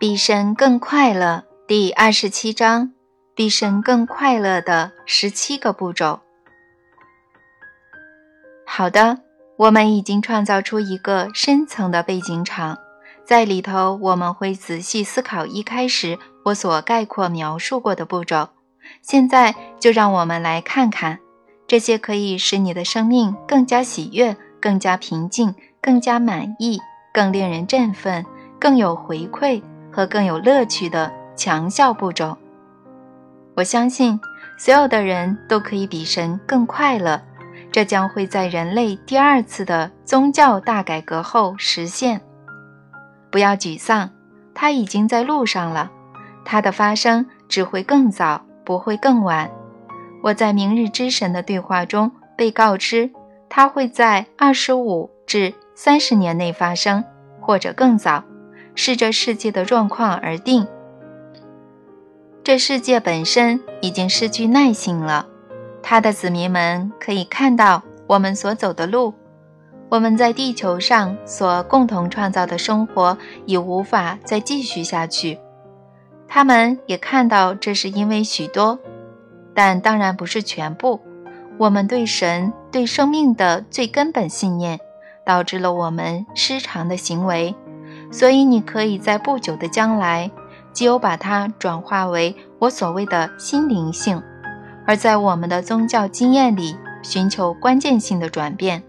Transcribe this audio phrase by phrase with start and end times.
[0.00, 2.94] 比神更快乐，第二十七章，
[3.34, 6.20] 比神更快乐的十七个步骤。
[8.64, 9.18] 好的，
[9.58, 12.78] 我们已经创造出一个深层的背景场，
[13.26, 18.48] 在里头我们会仔细思考一开始我所概括描述过的步骤。
[19.02, 21.18] 现在就让我们来看看
[21.68, 26.80] 这些可以使你的生命更加喜悦、更加平静、更加满意、
[27.12, 28.24] 更令人振奋、
[28.58, 29.62] 更有回馈
[29.92, 32.36] 和更有乐趣的强效步骤。
[33.56, 34.20] 我相信
[34.58, 37.20] 所有的人都可以比神更快乐，
[37.72, 42.20] 这将会在人类第二次的宗教大改革后实现。
[43.30, 44.10] 不要沮丧，
[44.54, 45.90] 它已经在路上了，
[46.44, 48.42] 它的发生只会更早。
[48.62, 49.50] 不会更晚。
[50.22, 53.10] 我在明日之神的对话中被告知，
[53.48, 57.02] 它会在二十五至三十年内发生，
[57.40, 58.22] 或者更早，
[58.82, 60.66] 视这世界的状况而定。
[62.42, 65.26] 这世界本身已经失去耐性了，
[65.82, 69.12] 他的子民们可以看到我们所走的路，
[69.90, 75.38] 我们在地球上所共同创造的生活已无法再继续下去。
[76.26, 78.78] 他们也看到，这是因为许多，
[79.52, 80.98] 但当然不是全部。
[81.58, 84.80] 我们对神、对生命的最根本信念，
[85.26, 87.54] 导致了我们失常的行为。
[88.10, 90.30] 所以，你可以在不久的将来，
[90.72, 94.22] 只有把它转化为我所谓的心灵性，
[94.86, 98.82] 而在我们的宗教经验里寻求关键性的转变。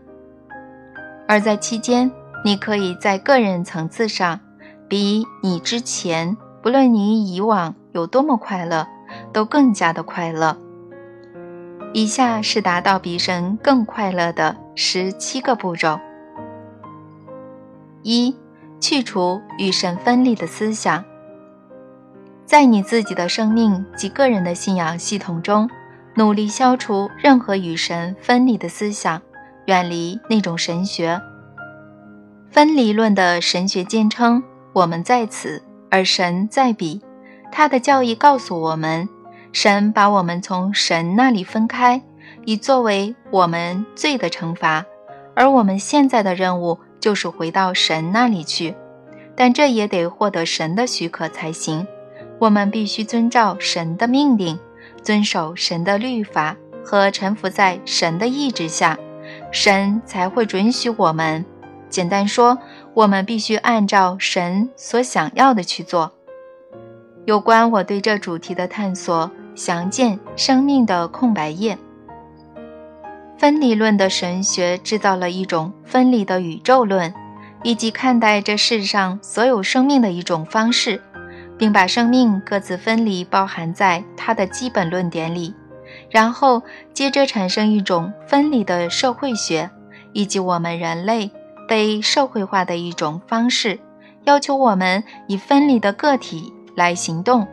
[1.27, 2.11] 而在期间，
[2.43, 4.39] 你可以在个人层次上，
[4.87, 6.35] 比你之前。
[6.63, 8.87] 不论你以往有多么快乐，
[9.33, 10.55] 都更加的快乐。
[11.91, 15.99] 以下是达到比神更快乐的十七个步骤：
[18.03, 18.35] 一、
[18.81, 21.05] 去除与神分离的思想，
[22.45, 25.69] 在你自己的生命及个人的信仰系统中，
[26.15, 29.21] 努力消除任何与神分离的思想，
[29.67, 31.21] 远离那种神学。
[32.49, 34.43] 分离论的神学坚称
[34.73, 35.63] ：“我们在此。”
[35.93, 37.01] 而神在彼，
[37.51, 39.09] 他的教义告诉我们，
[39.51, 42.01] 神把我们从神那里分开，
[42.45, 44.85] 以作为我们罪的惩罚。
[45.35, 48.73] 而我们现在的任务就是回到神那里去，
[49.35, 51.85] 但这也得获得神的许可才行。
[52.39, 54.57] 我们必须遵照神的命令，
[55.03, 58.97] 遵守神的律法和臣服在神的意志下，
[59.51, 61.43] 神才会准许我们。
[61.89, 62.57] 简单说。
[62.93, 66.11] 我们必须按照神所想要的去做。
[67.23, 71.75] 有关我对这主题的探索，详见《生命的空白页》。
[73.41, 77.11] 分离论的神学制造了一种分离的宇宙论，
[77.63, 81.01] 以及看待这世上所有生命的一种方式，
[81.57, 85.55] 并把生命各自分离包含在它的基本论点里。
[86.11, 86.61] 然后
[86.93, 89.71] 接着产生一种分离的社会学，
[90.13, 91.31] 以及我们人类。
[91.67, 93.79] 被社会化的一种方式，
[94.25, 97.47] 要求我们以分离的个体来行动，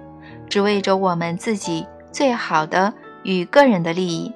[0.50, 4.30] 只为着我们自己最好的与个人的利益。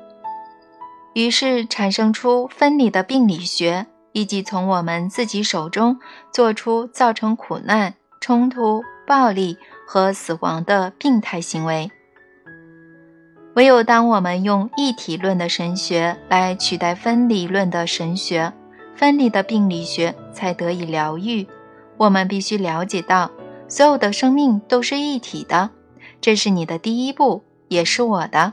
[1.14, 5.98] 于是产生出分离的病理学，以及从我们自己手中
[6.32, 9.56] 做出造成苦难、冲突、暴力
[9.86, 11.90] 和死亡的病态行为。
[13.54, 18.52] 唯有当我们用一体论的神学来取代分离论的神学。
[18.94, 21.46] 分离的病理学才得以疗愈。
[21.96, 23.30] 我们必须了解到，
[23.66, 25.70] 所有的生命都是一体的。
[26.20, 28.52] 这是你的第一步，也是我的。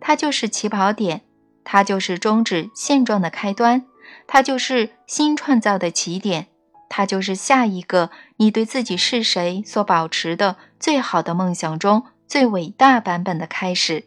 [0.00, 1.22] 它就是起跑点，
[1.64, 3.84] 它就是终止现状的开端，
[4.26, 6.48] 它就是新创造的起点，
[6.88, 14.04] 它就是下一个你对自己是谁所保持的最好的梦想中最伟大版本的开始。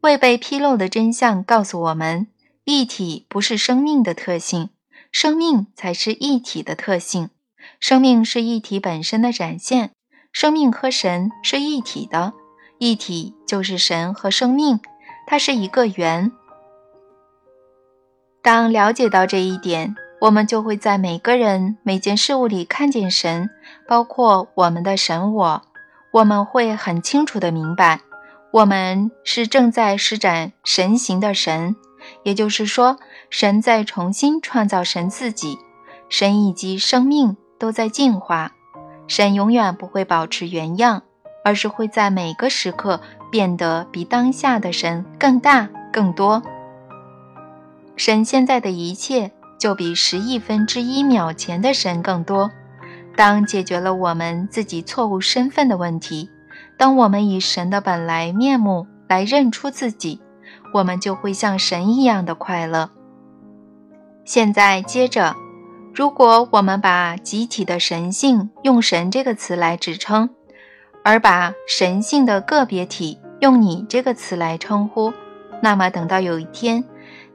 [0.00, 2.28] 未被披露的真相告诉我们。
[2.70, 4.68] 一体不是生命的特性，
[5.10, 7.30] 生命才是一体的特性。
[7.80, 9.92] 生命是一体本身的展现，
[10.32, 12.34] 生命和神是一体的，
[12.78, 14.80] 一体就是神和生命，
[15.30, 16.32] 它是一个圆。
[18.40, 23.50] 当了解到这一点，我们就会在每个人、每件事物里看见神，
[23.86, 25.62] 包括我们的神我。
[26.12, 28.00] 我们会很清楚地明白，
[28.52, 31.76] 我们是正在施展神行的神。
[32.22, 32.96] 也就是说，
[33.28, 35.58] 神在重新创造神自己，
[36.08, 38.52] 神以及生命都在进化。
[39.06, 41.02] 神永远不会保持原样，
[41.44, 46.42] 而是会在每个时刻变得比当下的神更大、更多。
[47.96, 52.50] 神现在的一切就比十亿分之一秒前的神更多。
[53.16, 56.30] 当解决了我们自己错误身份的问题，
[56.76, 60.20] 当我们以神的本来面目来认出自己，
[60.72, 62.90] 我们就会像神一样的快乐。
[64.24, 65.34] 现在接着，
[65.92, 70.30] 如果我们把集体的神性用“神”这个词来指称，
[71.08, 75.10] 而把神性的个别体用“你”这个词来称呼，
[75.62, 76.84] 那么等到有一天，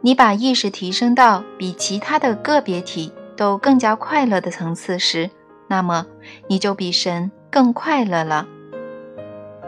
[0.02, 5.28] 你把意识提升到比其他的个别体都更加快乐的层次时，
[5.68, 6.06] 那么
[6.48, 8.48] 你就比神更快乐了。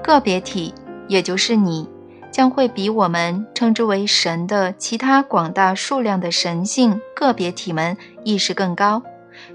[0.03, 0.71] 个别体，
[1.07, 1.89] 也就是你，
[2.29, 9.01] 将会比我们称之为神的其他广大数量的神性个别体们意识更高，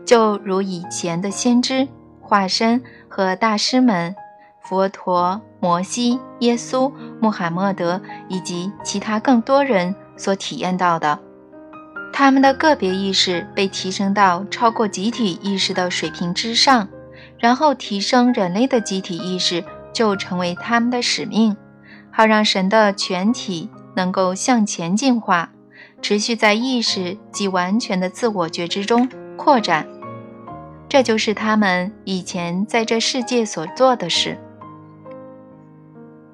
[0.04, 1.86] 就如以前的先知、
[2.20, 4.16] 化身和大师们，
[4.62, 11.18] 佛陀、摩西、耶稣、穆罕默德以及其他更多人所体验到的。
[12.12, 16.88] 他们的个别意识被提升到超过集体意识的水平之上，
[17.38, 21.56] 然后提升人类的集体意识就成为他们的使命，
[22.10, 25.50] 好让神的全体能够向前进化，
[26.02, 29.86] 持续在意识及完全的自我觉知中扩展。
[30.88, 34.36] 这就是他们以前在这世界所做的事。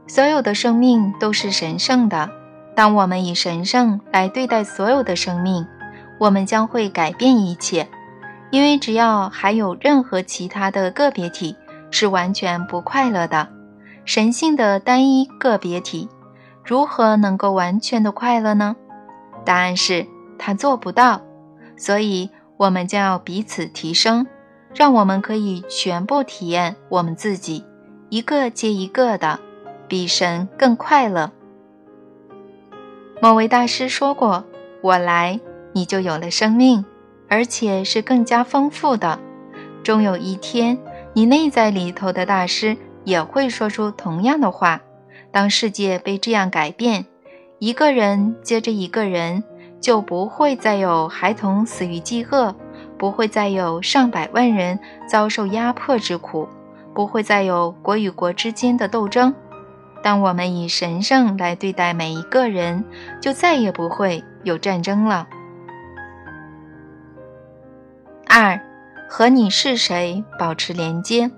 [0.07, 2.31] 所有的生命都是神圣的。
[2.75, 5.67] 当我们以神圣来对待所有的生命，
[6.19, 7.89] 我们将会改变一切。
[8.51, 11.57] 因为只要还有任何其他的个别体
[11.91, 13.49] 是完全不快乐的，
[14.05, 16.09] 神性的单一个别体
[16.65, 18.77] 如何能够完全的快乐呢？
[19.45, 20.07] 答案是
[20.39, 21.21] 他做不到。
[21.77, 24.27] 所以，我们将要彼此提升，
[24.75, 27.65] 让我们可以全部体验我们自己，
[28.09, 29.41] 一个接一个的，
[29.89, 31.33] 比神更快乐。
[33.23, 34.45] 某位大师说过
[34.83, 35.41] ：“我来，
[35.73, 36.85] 你就有了生命，
[37.29, 39.19] 而且是更加丰富的。
[39.83, 40.79] 终有一天，
[41.15, 44.83] 你内在里头的大师也会说出同样的话。
[45.31, 47.07] 当世界被这样改变，
[47.59, 49.43] 一个人接着一个人，
[49.81, 52.55] 就不会再有孩童死于饥饿，
[52.99, 54.79] 不会再有上百万人
[55.09, 56.49] 遭受压迫之苦，
[56.95, 59.35] 不会再有国与国之间的斗争。”
[60.03, 62.85] 当我们以神圣来对待每一个人，
[63.21, 65.27] 就再也不会有战争了。
[68.29, 68.61] 二，
[69.09, 71.31] 和你是谁保持连接。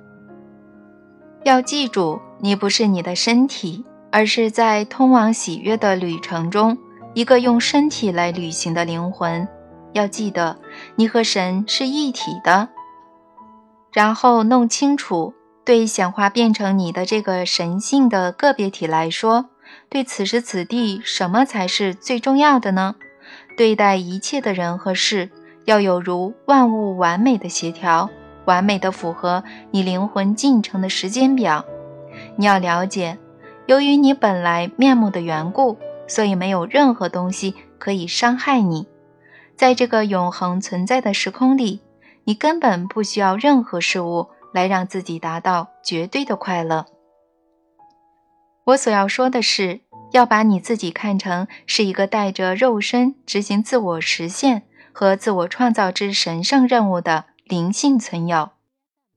[1.45, 6.77] 要记住，你不是你的身体，而是在通往喜悦的旅程中
[7.15, 9.49] 一个用身体来旅行的灵魂。
[9.93, 10.59] 要记得，
[10.97, 12.69] 你和神是一体的。
[13.93, 15.33] 然后弄清楚。
[15.69, 19.50] 对显化变成你的这个神性的个别体来说，
[19.91, 22.94] 对此时此地，什么才是最重要的呢？
[23.55, 25.29] 对待一切的人和事，
[25.67, 28.09] 要有如万物完美的协调，
[28.47, 31.67] 完美的符合你灵魂进程的时间表。
[32.37, 33.19] 你要了解，
[33.67, 35.76] 由于你本来面目的缘故，
[36.06, 38.88] 所以没有任何东西可以伤害你。
[39.55, 41.82] 在这个永恒存在的时空里，
[42.25, 44.29] 你根本不需要任何事物。
[44.53, 46.87] 来让自己达到绝对的快乐。
[48.65, 49.81] 我所要说的是，
[50.12, 58.50] 要把你自己看成是一个带着肉身执行自我实现和自我创造之神圣任务的灵性存有。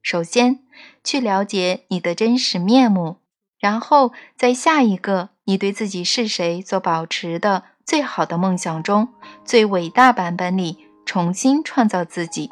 [0.02, 0.60] 首先，
[1.04, 3.18] 去了解你的真实面目，
[3.60, 9.10] 然后在下一个你对自己是谁所保持的最好的梦想中，
[9.44, 12.50] 最伟大版本里重新创造自己。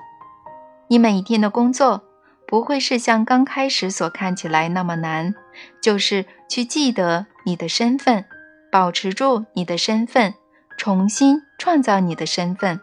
[0.89, 2.08] 你每一天的工作。
[2.50, 5.36] 不会是像刚开始所看起来那么难，
[5.84, 8.25] 就是去记得你的身份，
[8.72, 10.34] 保持住你的身份，
[10.75, 12.82] 重新创造你的身份。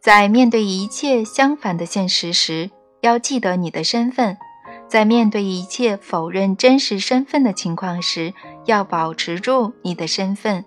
[0.00, 4.34] 在面对一切相反的现实时，要记得你的身份；
[4.88, 10.64] 在面对一切否认真实身份的情况时，要保持住你的身份；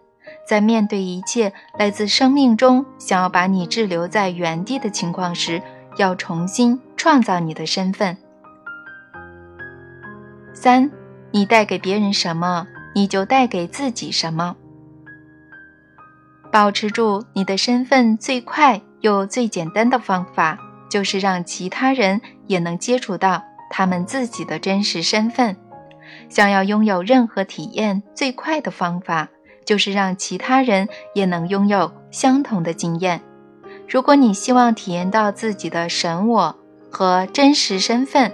[0.47, 5.61] 在面对一切来自生命中想要把你滞留在原地的情况时，
[5.97, 8.17] 要重新创造你的身份。
[10.53, 10.89] 三，
[11.31, 14.55] 你带给别人什么，你就带给自己什么。
[16.51, 20.57] 保持住你的身份，最快又最简单的方法，
[20.89, 25.57] 就是让其他人也能接触到他们自己的真实身份。
[26.29, 29.27] 想要拥有任何体验，最快的方法，
[29.65, 33.21] 就是让其他人也能拥有相同的经验。
[33.87, 36.55] 如果你希望体验到自己的神我
[36.89, 38.31] 和真实身份，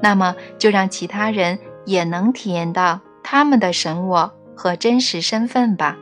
[0.00, 5.96] 那么就让其他人也能体验到他们的神我和真实身份吧。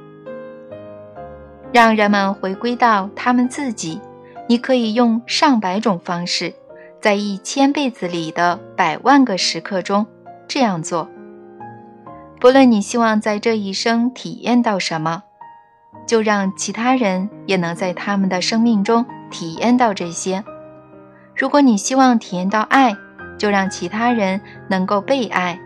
[1.73, 4.01] 让人们回归到他们自己，
[4.49, 6.55] 你可以用上百种方式，
[7.01, 10.07] 在一千辈子里的百万个时刻中
[10.47, 11.09] 这样做。
[12.39, 15.23] 不论你希望在这一生体验到什么，
[16.13, 20.45] 就让其他人也能在他们的生命中体验到这些。
[21.35, 22.95] 如果你希望体验到爱，
[23.39, 24.39] 就让其他人
[24.69, 25.57] 能够被爱；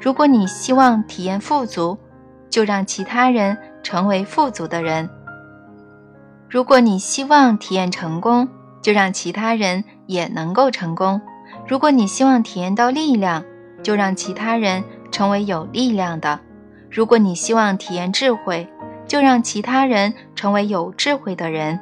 [0.00, 1.98] 如果你希望体验富足，
[2.48, 5.10] 就让其他人成为富足的人。
[6.48, 8.48] 如果你希望体验成功，
[8.80, 11.20] 就让其他人也能够成功；
[11.66, 13.42] 如果你希望体验到力量，
[13.82, 16.38] 就让其他人成为有力量的；
[16.92, 18.68] 如果你希望体验智慧，
[19.06, 21.78] 就让其他人成为有智慧的人；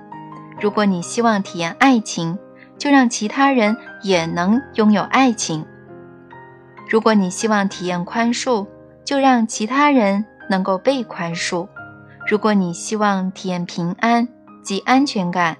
[0.61, 2.38] 如果你希望体验爱情，
[2.78, 5.64] 就让其他人也能拥有爱情。
[6.88, 8.66] 如果你希望体验宽恕，
[9.04, 11.66] 就让其他人能够被宽恕；
[12.28, 14.28] 如果你希望体验平安
[14.62, 15.57] 及安全感，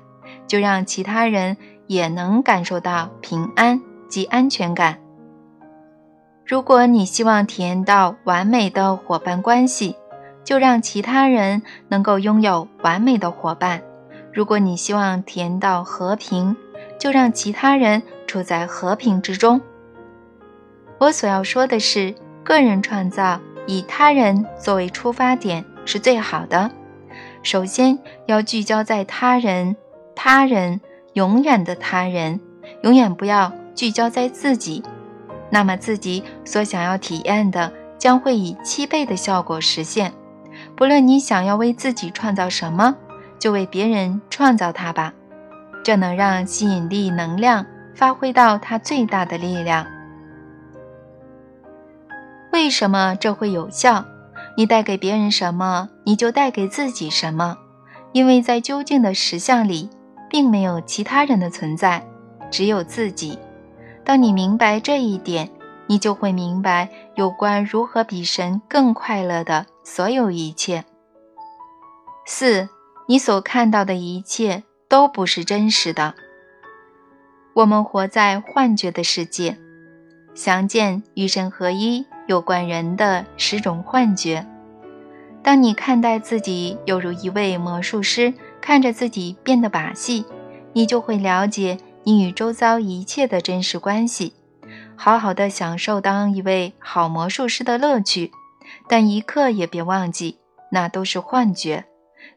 [0.47, 1.56] 就让其他人
[1.87, 4.99] 也能感受到平安及安全感。
[6.47, 9.97] 如果你希望体验到完美的伙伴关系，
[10.44, 13.80] 就让其他人能够拥有完美的伙伴；
[14.32, 16.56] 如果你希望体验到和平，
[16.98, 19.60] 就让其他人处在和平之中。
[20.98, 26.70] 我所要说的是，个人创造以他人作为出发点是最好的。
[27.42, 29.76] 首先要聚焦在他人，
[30.14, 30.80] 他人，
[31.14, 32.40] 永远的他人，
[32.82, 34.82] 永远不要聚焦在自己。
[35.50, 40.12] 那么自己所想要体验的将会以七倍的效果实现。
[40.76, 42.97] 不论你想要为自己创造什么，
[43.38, 45.12] 就为别人创造它吧。
[45.85, 47.64] 这能让吸引力能量
[47.95, 49.87] 发挥到它最大的力量。
[52.52, 54.04] 为什么这会有效？
[54.57, 57.59] 你带给别人什么，你就带给自己什么。
[58.12, 59.90] 因为在究竟的实相里，
[60.31, 62.07] 并没有其他人的存在，
[62.50, 63.38] 只有自己。
[64.04, 65.50] 当你明白这一点，
[65.87, 70.84] 你就会明白有关如何比神更快乐的所有一切。
[72.26, 72.68] 四，
[73.06, 74.64] 你所看到的一切。
[74.86, 76.14] 都不是真实的。
[77.52, 79.58] 我们活在幻觉的世界。
[80.34, 84.46] 详见《与神合一》有关人的十种幻觉。
[85.42, 90.24] 当你看待自己犹如一位魔术师，看着自己变的把戏，
[90.74, 94.34] 你就会了解你与周遭一切的真实关系，
[94.94, 98.30] 好好的享受当一位好魔术师的乐趣。
[98.88, 100.38] 但一刻也别忘记，
[100.70, 101.86] 那都是幻觉。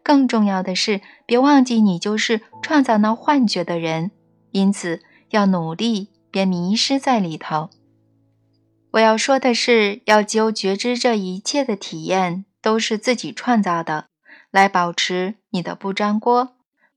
[0.03, 4.11] 更重要的是，别忘记你就是创造那幻觉的人，
[4.51, 7.69] 因此要努力，别迷失在里头。
[8.91, 14.07] 我要说的是，要究觉知这一切的体验都是自己创造的，
[14.49, 16.53] 来保持你的不粘锅。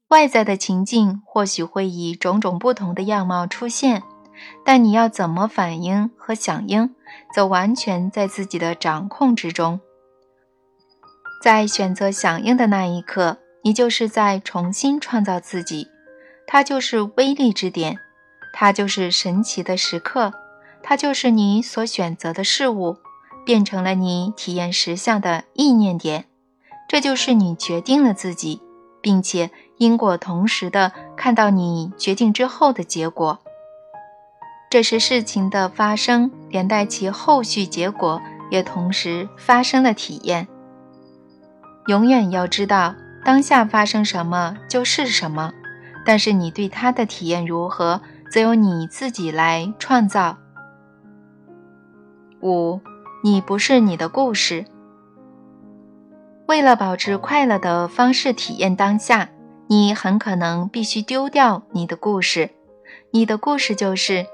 [0.08, 4.02] 外在的情境或许会以种种不同的样貌出现，
[4.64, 6.94] 但你要怎么反应和响应，
[7.34, 9.80] 则完全在自己的掌控之中。
[11.42, 15.88] 在选择响应的那一刻，你就是在重新创造自己，
[16.46, 17.98] 它就是威力之点，
[18.52, 20.32] 它就是神奇的时刻，
[20.82, 22.96] 它就是你所选择的事物，
[23.46, 26.26] 变成了你体验实相的意念点，
[26.88, 28.60] 这就是你决定了自己，
[29.00, 33.38] 并且因果同时的看到你决定之后的结果。
[34.70, 38.22] 这是事情的发生，连带其后续结果
[38.52, 40.46] 也同时发生了体验。
[41.88, 45.52] 永远要知道当下发生什么就是什么，
[46.06, 48.00] 但是你对它的体验如何，
[48.30, 50.38] 则由你自己来创造。
[52.40, 52.80] 五，
[53.24, 54.64] 你不是你的故事。
[56.46, 59.30] 为了保持快乐的方式体验当下，
[59.66, 62.50] 你很可能必须丢掉你的故事。
[63.10, 64.26] 你的故事就是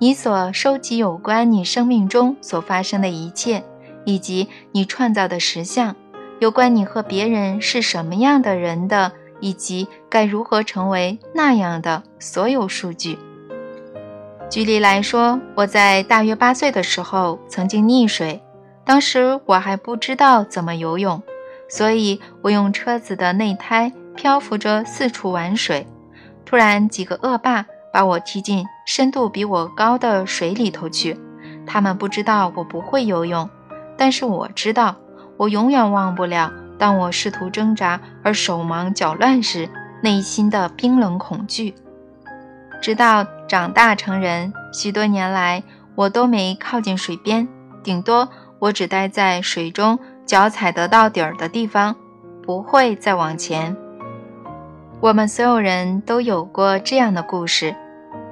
[0.00, 3.62] 你所收集有关你生命中所发生的一切，
[4.04, 5.94] 以及你创造的实相。
[6.40, 13.18] 有关你和别人是什么样的人的，以及该如何成为那样的所有数据。
[14.50, 18.42] 举例来说，我在大约八岁的时候曾经溺水，
[18.84, 21.22] 当时我还不知道怎么游泳，
[21.68, 25.86] 所以我用车子的内胎漂浮着四处玩水。
[26.44, 31.16] 突然，几个恶霸把我踢进深度比我高的水里头去。
[31.64, 33.48] 他们不知道我不会游泳，
[33.96, 34.96] 但是我知道。
[35.36, 39.68] 我永远忘不了，当我试图挣扎而手忙脚乱时，
[40.00, 41.74] 内心的冰冷恐惧。
[42.80, 45.62] 直到长大成人，许多年来，
[45.94, 47.48] 我都没靠近水边，
[47.82, 48.28] 顶多
[48.60, 51.96] 我只待在水中，脚踩得到底儿的地方，
[52.42, 53.76] 不会再往前。
[55.00, 57.74] 我们所有人都有过这样的故事，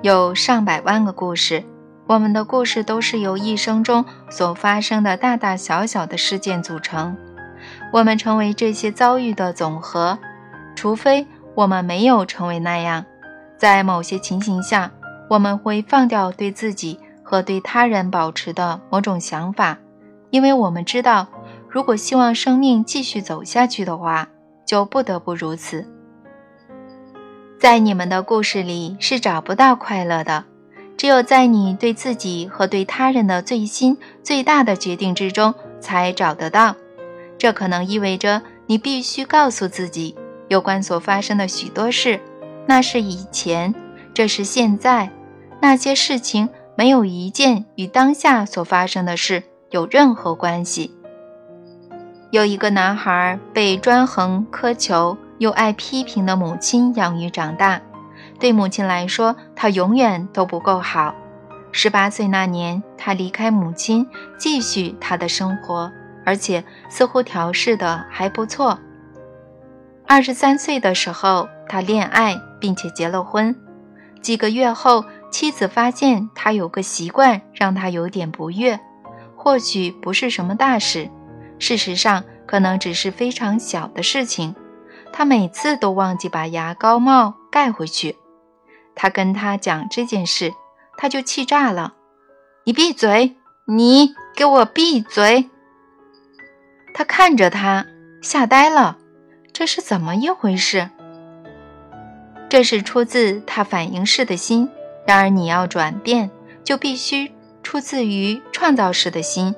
[0.02, 1.62] 有上百万个故事。
[2.08, 7.16] 我们的故事都是由一生中所发生的大大小小的事件组成。
[7.92, 10.18] 我们成为这些遭遇的总和，
[10.74, 13.04] 除非我们没有成为那样。
[13.56, 14.90] 在某些情形下，
[15.30, 19.78] 我们会放掉对自己和对他人保持的某种想法，
[20.30, 21.28] 因为我们知道，
[21.68, 24.28] 如果希望生命继续走下去的话，
[24.66, 25.88] 就不得不如此。
[27.62, 30.44] 在你们的故事里是找不到快乐的。
[30.96, 36.74] 只有在你对自己和对他人的最新、最大的决定之中，才找得到。
[37.38, 40.16] 这可能意味着你必须告诉自己，
[40.48, 42.18] 有关所发生的许多事，
[42.66, 43.72] 那是以前，
[44.12, 45.08] 这是现在。
[45.60, 50.92] 那些事情没有一件与当下所发生的事有任何关系。
[52.32, 57.80] 有一个男孩被专横、苛求又爱批评的母亲养育长大。
[58.38, 61.16] 对母亲来说，他永远都不够好。
[61.72, 64.06] 十八岁那年，他离开母亲，
[64.38, 65.90] 继续他的生活，
[66.24, 68.78] 而且似乎调试的还不错。
[70.06, 73.52] 二十三岁的时候，他恋爱并且结了婚。
[74.20, 78.78] 几个月后，妻子发现他有个习惯让他有点不悦，
[79.34, 81.10] 或许不是什么大事，
[81.58, 84.54] 事实上可能只是非常小的事情。
[85.12, 88.16] 他每次都忘记把牙膏帽盖回去。
[88.94, 90.52] 他跟他讲这件事，
[90.96, 91.94] 他就气炸了。
[92.64, 93.36] 你闭嘴！
[93.66, 95.48] 你给我闭嘴！
[96.94, 97.86] 他看着他，
[98.20, 98.98] 吓呆了。
[99.52, 100.90] 这是怎么一回事？
[102.48, 104.68] 这是出自他反应式的心。
[105.06, 106.30] 然而，你要转变，
[106.62, 109.54] 就必须出自于创造式的心，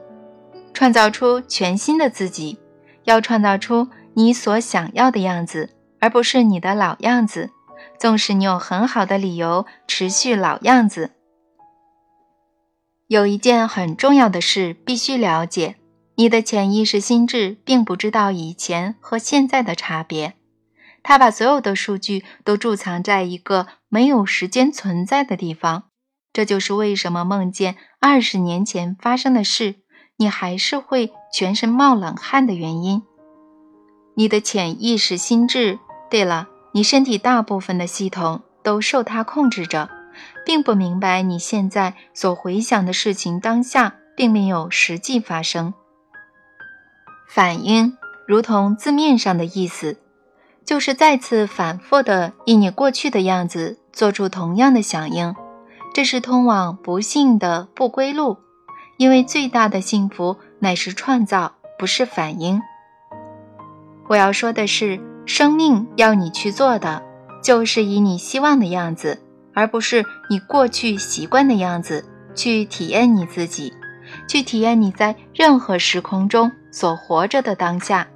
[0.73, 2.58] 创造出全新的自己。
[3.04, 7.50] 要创造出你所想要的样子，而不是你的老样子。
[7.99, 11.12] 纵使你有很好的理由持续老样子，
[13.06, 15.76] 有一件很重要的事必须了解：
[16.17, 20.34] 你的潜意识心智并不知道以前和现在的差别。
[21.02, 25.84] 他把所有的数据都贮藏在一个没有时间存在的地方。
[26.32, 29.76] 这就是为什么梦见二十年前发生的事，
[30.17, 33.02] 你还是会全身冒冷汗的原因。
[34.14, 35.78] 你的潜意识心智。
[36.10, 36.48] 对了。
[36.76, 39.88] 你身体大部分的系统都受它控制着，
[40.44, 45.72] 并不明白你现在所回想的事情当下并没有实际发生。
[47.28, 47.96] 反应
[48.26, 49.98] 如同字面上的意思，
[50.64, 55.32] 就是再次反复的以你过去的样子做出同样的响应，
[55.94, 58.38] 这是通往不幸的不归路。
[58.96, 62.60] 因为最大的幸福乃是创造，不是反应。
[64.08, 65.00] 我要说的是。
[65.26, 67.02] 生命要你去做的，
[67.43, 69.23] 就是以你希望的样子，
[69.54, 73.73] 而不是你过去习惯的样子，去体验你自己，
[74.28, 78.06] 去体验你在任何时空中所活着的当下。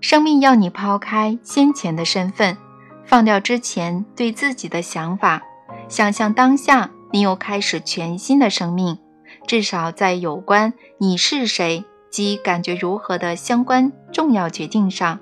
[0.00, 2.56] 生命要你抛开先前的身份，
[3.04, 5.40] 放掉之前对自己的想法，
[5.88, 8.98] 想象当下你又开始全新的生命，
[9.46, 15.18] 至少在有关你是谁及感觉如何的相关重要决定上。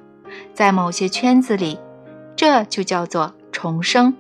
[0.53, 1.79] 在某些圈子里，
[2.37, 4.15] 这就叫做重生。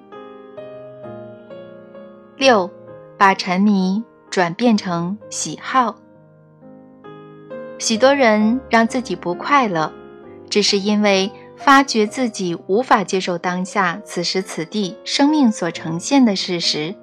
[2.36, 2.70] 六，
[3.18, 5.96] 把沉迷转变成喜好。
[7.78, 9.92] 许多人让自己不快乐，
[10.48, 16.94] 只是因为发觉自己无法接受当下此时此地生命所呈现的事实。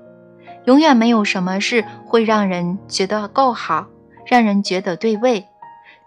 [0.66, 3.88] 永远没有什么事会让人觉得够好，
[4.26, 5.46] 让人觉得对味，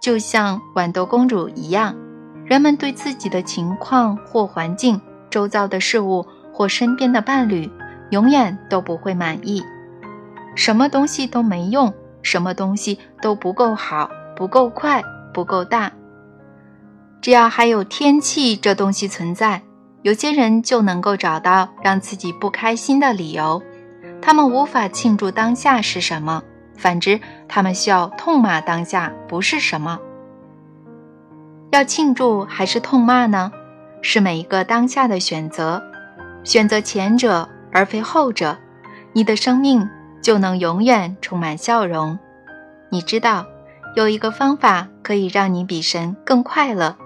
[0.01, 1.95] 就像豌豆公主一样。
[2.45, 7.71] 人们对自己的情况或环境、周遭的事物或身边的伴侣，
[8.11, 9.63] 永远都不会满意。
[10.55, 15.03] 什么东西都没用，什么东西都不够好、不够快、
[15.35, 15.93] 不够大。
[17.21, 19.63] 只要还有天气这东西存在，
[20.03, 23.63] 有些人就能够找到让自己不开心的理由。
[24.23, 26.43] 他们无法庆祝当下是什么，
[26.79, 29.99] 反之，他们需要痛骂当下不是什么。
[31.71, 33.53] 要庆祝还是痛骂呢？
[34.01, 35.83] 是每一个当下的选择，
[36.45, 38.57] 选择前者而非后者，
[39.13, 39.87] 你的生命
[40.23, 42.17] 就能永远充满笑容。
[42.91, 43.45] 你知道，
[43.97, 46.97] 有一个方法可以让你比神更快乐，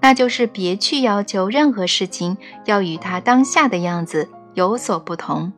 [0.00, 5.52] 那就是别去要求任何事情要与他当下的样子有所不同。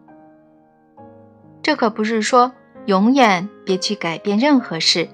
[1.60, 2.52] 这可不是说
[2.88, 5.10] 永远别去改变任何事，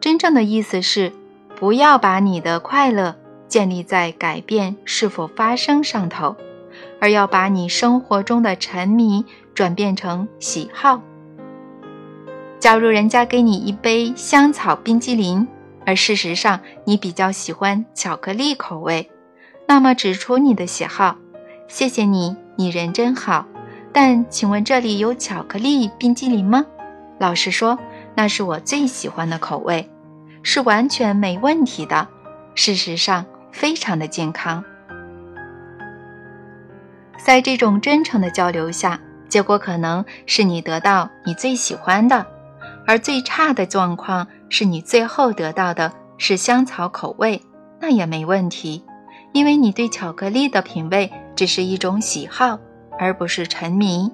[0.00, 1.12] 真正的意思是。
[1.54, 3.14] 不要把你的快乐
[3.46, 6.34] 建立在改变是否发生上头，
[7.00, 11.02] 而要把你生活中的沉迷转变成喜好。
[12.58, 15.46] 假如人家给你一杯香草冰激凌，
[15.84, 19.10] 而事实上你比较喜欢巧克力口味，
[19.68, 21.18] 那么指出你的喜好。
[21.68, 23.46] 谢谢你，你人真好。
[23.92, 26.64] 但请问这里有巧克力冰激凌吗？
[27.22, 27.78] 老实说，
[28.16, 29.88] 那是我最喜欢的口味，
[30.42, 32.08] 是完全没问题的。
[32.56, 34.64] 事实上，非常的健康。
[37.24, 42.26] 在这种真诚的交流下，结果可能是你得到你最喜欢的，
[42.88, 47.40] 而最差的状况是你最后得到的是香草口味，
[47.80, 48.84] 那也没问题，
[49.32, 52.58] 因为你对巧克力的品味只是一种喜好，
[52.98, 54.10] 而不是沉迷。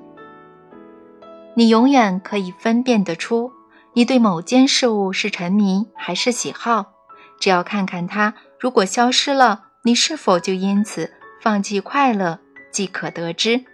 [1.58, 3.50] 你永远可以分辨得出，
[3.92, 6.92] 你对某件事物是沉迷还是喜好，
[7.40, 8.32] 只要看看它。
[8.60, 11.10] 如果消失了，你是否就因此
[11.42, 12.38] 放弃快乐，
[12.70, 13.64] 即可得知。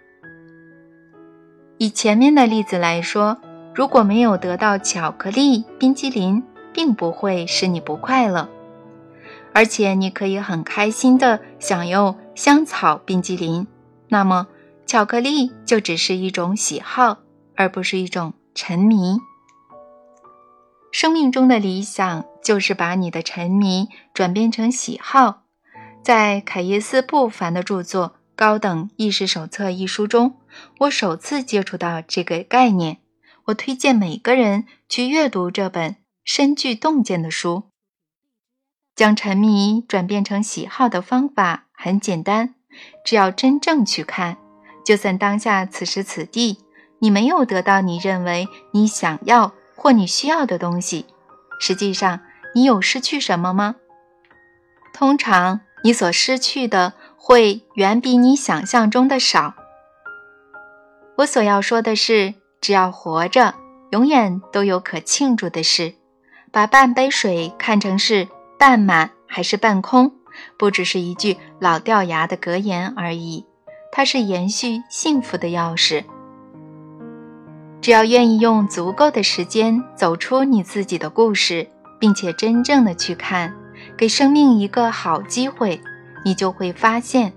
[1.77, 3.37] 以前面的例子来说，
[3.75, 6.41] 如果没有得到巧克力冰激凌，
[6.73, 8.49] 并不会使你不快乐，
[9.53, 13.67] 而且你可以很开心的享用香草冰激凌，
[14.09, 14.47] 那么
[14.87, 17.19] 巧克力就只是一种喜好，
[17.55, 19.19] 而不是一种沉迷。
[20.91, 25.43] 生命中的理想就是把你的沉迷转变成喜好。
[26.03, 30.37] 在凯耶斯·布凡的著作《高等意识手册》一书中，
[30.81, 32.99] 我首次接触到这个概念。
[33.45, 37.63] 我推荐每个人去阅读这本深具洞见的书。
[38.95, 42.55] 将沉迷转变成喜好的方法很简单，
[43.03, 44.37] 只要真正去看，
[44.85, 46.59] 就算当下此时此地
[47.05, 49.51] 你没有得到你认为你想要。
[49.77, 51.05] 或你需要的东西，
[51.59, 52.21] 实际上
[52.55, 53.75] 你有失去什么吗？
[54.91, 59.53] 通常你所失去的会远比你想象中的少。
[61.17, 63.53] 我所要说的是，只要活着，
[63.91, 65.93] 永远都有可庆祝的事。
[66.51, 70.13] 把半杯水看成是半满还是半空，
[70.57, 73.45] 不只是一句老掉牙的格言而已，
[73.91, 76.05] 它是延续幸福的钥匙。
[77.85, 81.69] 只要愿意用足够的时间走出你自己的故事，
[81.99, 83.53] 并且真正的去看，
[83.95, 85.79] 给生命一个好机会，
[86.25, 87.31] 你就会发现，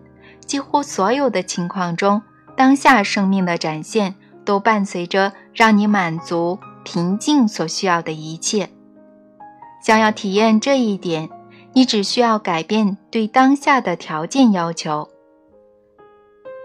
[0.46, 2.22] 几乎所有的情况中，
[2.56, 4.14] 当下生命的展现
[4.46, 8.70] 都伴随着让你满足、平静所需要的一切。
[9.84, 11.28] 想要体验这一点，
[11.74, 15.10] 你只需要改变对当下的条件要求。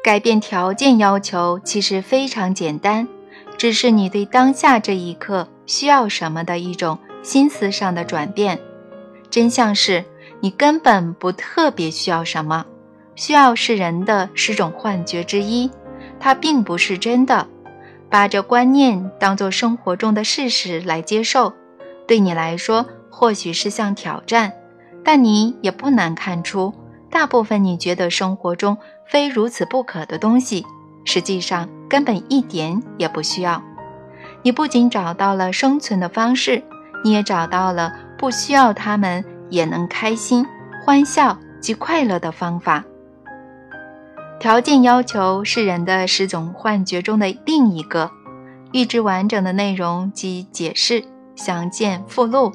[0.01, 3.09] 改变条件要求其实非常简单。
[3.63, 8.59] 只是你对当下这一刻需要什么的一种心思上的转变。
[9.29, 10.03] 真相是
[10.41, 12.65] 你根本不特别需要什么，
[13.15, 15.71] 需要是人的十种幻觉之一，
[16.19, 17.47] 它并不是真的。
[18.09, 21.53] 把这观念当作生活中的事实来接受，
[22.05, 24.51] 对你来说或许是项挑战，
[25.05, 26.73] 但你也不难看出，
[27.09, 30.65] 大部分你觉得生活中非如此不可的东西。
[31.05, 33.61] 实际上根本一点也不需要。
[34.41, 36.63] 你不仅找到了生存的方式，
[37.03, 40.45] 你也找到了不需要他们也能开心、
[40.83, 42.83] 欢笑及快乐的方法。
[44.39, 48.11] 条件要求是人的十种幻觉中的另一个。
[48.73, 51.03] 预知完整的内容及解释，
[51.35, 52.51] 详见附录。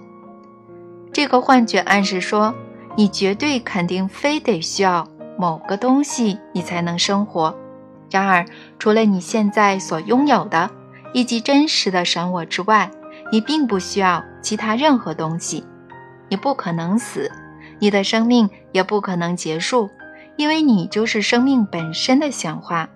[1.13, 2.55] 这个幻觉暗示说，
[2.97, 5.07] 你绝对肯定非得需要
[5.39, 7.57] 某个东西，你才能生活。
[8.11, 8.47] 然而，
[8.79, 10.71] 除了你现在所拥有的
[11.13, 12.91] 以及真实的神我之外，
[13.31, 15.65] 你并不需要其他任何东西。
[16.31, 17.31] 你不可能死，
[17.79, 19.91] 你的生命也不可能结束，
[20.37, 22.89] 因为你就是生命本身的显化。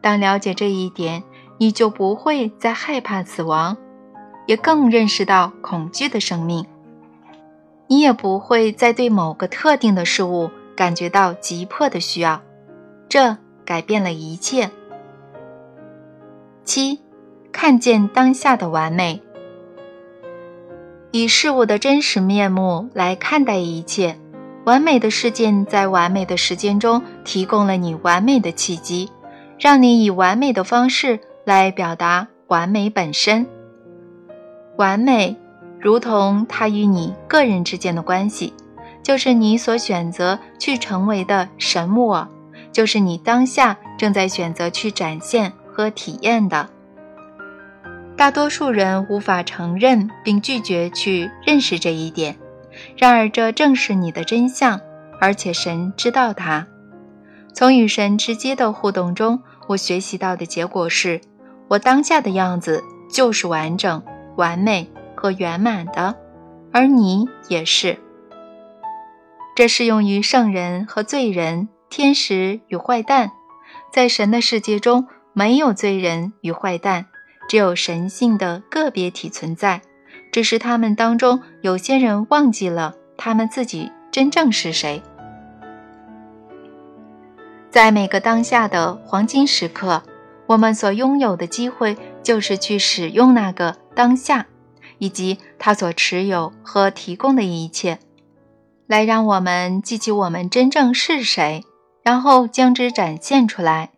[0.00, 1.22] 当了解这一点，
[1.58, 3.76] 你就不会再害怕死亡，
[4.46, 6.64] 也更认识到恐惧的生命。
[7.88, 12.40] 你也不会再对某个特定的事物感觉到急迫的需要。
[13.08, 13.36] 这。
[13.66, 14.70] 改变了一切。
[16.64, 17.00] 七，
[17.52, 19.20] 看见当下的完美，
[21.10, 24.18] 以事物的真实面目来看待一切。
[24.64, 29.10] 完美的事件在完美的时间中提供了你完美的契机，
[29.60, 33.46] 让你以完美的方式来表达完美本身。
[34.76, 35.36] 完美，
[35.78, 38.52] 如同它与你个人之间的关系，
[39.04, 42.28] 就是你所选择去成为的神我。
[42.76, 46.68] 就是你当下正在选择去展现和体验的。
[48.18, 52.36] 大多数人无法承认并拒绝去认识这一点，
[52.94, 54.78] 然而这正是你的真相。
[55.18, 56.66] 而且神知道它。
[57.54, 61.22] 从与神直接的互动中，我学习到的结果是，
[61.68, 64.02] 我当下的样子就是完整、
[64.36, 66.14] 完美和圆满的，
[66.74, 67.96] 而你也是。
[69.54, 73.32] 这适用于圣人和罪人、天使与坏蛋。
[73.92, 77.06] 在神的世界中，没有罪人与坏蛋，
[77.48, 79.82] 只有神性的个别体存在。
[80.32, 85.02] 只是他们当中有些人忘记了他们自己真正是谁。
[87.70, 90.02] 在每个当下的黄金时刻，
[90.46, 94.46] 我们所拥有的机会就是去使用那个当下，
[94.98, 97.98] 以及他所持有和提供的一切，
[98.86, 101.64] 来让我们记起我们真正是谁，
[102.06, 103.90] 然后将之展现出来。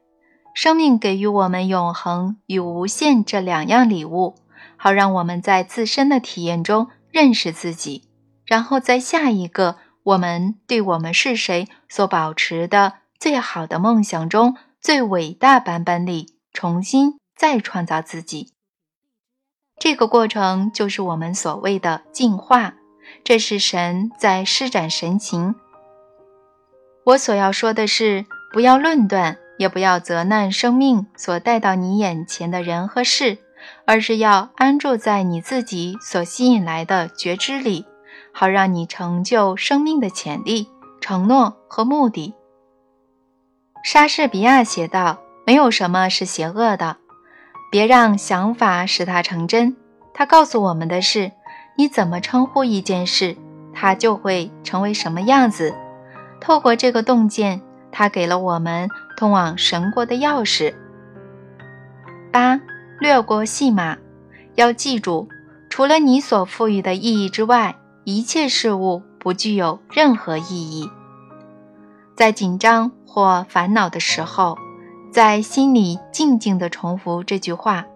[0.54, 4.36] 生命给予我们永恒与无限这两样礼物，
[4.78, 8.08] 好让我们在自身的体验中认识自己，
[8.46, 12.94] 然后在下一个我们对我们是谁所保持的。
[13.20, 18.54] 最好的梦想中最伟大版本里，重新再创造自己。
[19.78, 22.74] 这个过程就是我们所谓的进化，
[23.22, 25.54] 这是神在施展神情。
[27.08, 33.38] 我所要说的是，不要论断，也不要责难生命所带到你眼前的人和事，
[33.86, 37.86] 而是要安住在你自己所吸引来的觉知里，
[38.30, 40.68] 好让你成就生命的潜力、
[41.00, 42.34] 承诺和目的。
[43.82, 46.98] 莎士比亚写道：“没有什么是邪恶的，
[47.70, 49.74] 别让想法使它成真。”
[50.12, 51.32] 他告诉我们的是：
[51.78, 53.34] 你怎么称呼一件事，
[53.72, 55.74] 它就会成为什么样子。
[56.40, 60.74] 透过这个洞见，他给了我们通往神国的钥匙。
[62.30, 62.60] 八，
[63.00, 63.96] 略过戏码，
[64.54, 65.28] 要记住，
[65.68, 70.88] 除了你所赋予的意义之外，一切事物不具有任何意义。
[72.14, 72.90] 在紧张。
[73.10, 74.58] 或烦恼的时候，
[75.10, 77.86] 在心里静静地重复这句话：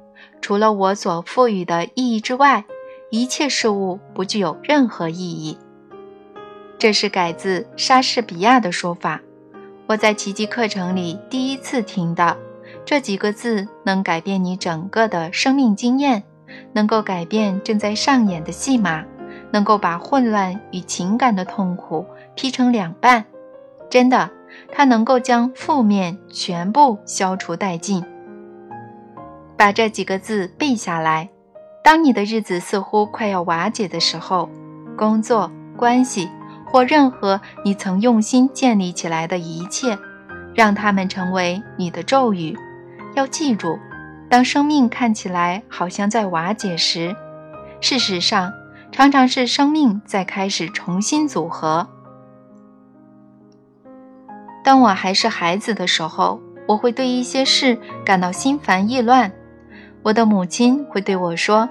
[0.41, 2.65] 除了我所赋予的意义之外，
[3.11, 5.59] 一切事物不具有任何意义。
[6.83, 9.21] 这是改自莎士比亚的说法。
[9.87, 12.37] 我在奇迹课程里第一次听到
[12.85, 16.25] 这几个字，能改变你整个的生命经验，
[16.73, 19.05] 能够改变正在上演的戏码，
[19.53, 23.25] 能够把混乱与情感的痛苦劈成两半。
[23.89, 24.29] 真的。
[24.73, 28.05] 它能够将负面全部消除殆尽。
[29.57, 31.31] 把这几个字背下来。
[31.85, 34.51] 当你的日子似乎快要瓦解的时候，
[34.97, 36.29] 工作、关系
[36.73, 39.99] 或任何你曾用心建立起来的一切，
[40.55, 42.57] 让它们成为你的咒语。
[43.15, 43.79] 要记住，
[44.31, 47.15] 当生命看起来好像在瓦解时，
[47.83, 48.51] 事实上
[48.91, 51.87] 常常是生命在开始重新组合。
[54.65, 59.31] 当我还是孩子的时候，我会对一些事感到心烦意乱。
[60.03, 61.69] 我的母亲会对我说：“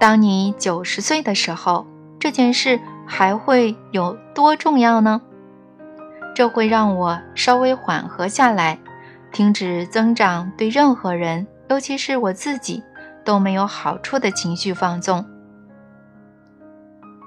[0.00, 1.86] 当你九十岁的时候，
[2.18, 5.20] 这件事还会有多重要呢？”
[6.34, 8.78] 这会让我稍微缓和下来，
[9.32, 12.82] 停止增长对任何人，尤其是我自己
[13.24, 15.24] 都没有好处的情绪放纵。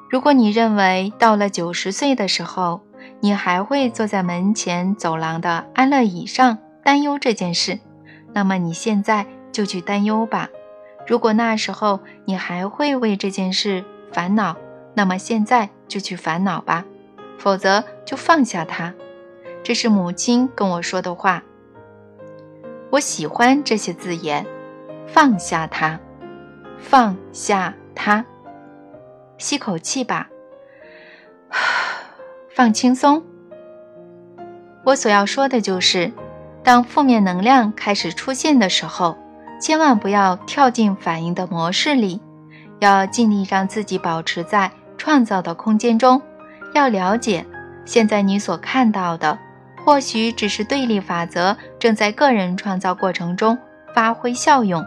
[0.10, 2.82] 如果你认为到了九十岁的时候，
[3.22, 7.80] 你还会坐在门前走廊的安乐椅上担忧这件事，
[8.34, 10.50] 那么你现在就去担忧吧。
[11.06, 14.58] 如果那时候你还会为这件事烦恼，
[14.98, 16.84] 那么现在就去烦恼吧，
[17.38, 18.92] 否则就放下它。
[19.64, 21.44] 这是母亲跟我说的话。
[22.90, 24.44] 我喜欢这些字眼，
[25.06, 26.00] 放下它，
[26.80, 28.26] 放下它。
[29.38, 30.30] 吸口气吧。
[32.50, 33.24] 放轻松。
[34.84, 36.12] 我所要说的就是，
[36.64, 39.16] 当负面能量开始出现的时候，
[39.62, 42.20] 千万不要跳进反应的模式里，
[42.80, 44.72] 要尽力让自己保持在
[45.08, 46.22] 创造的空间中。
[46.74, 47.46] 要了解，
[47.86, 49.40] 现在你所看到的，
[49.86, 53.58] 或许只是对立法则正在个人创造过程中
[53.96, 54.86] 发挥效用。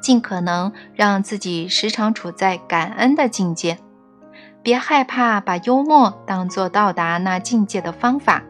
[0.00, 3.78] 尽可能让自己时常处在感恩的境界。
[4.62, 8.44] 别害怕把幽默当作到达那境界的方法。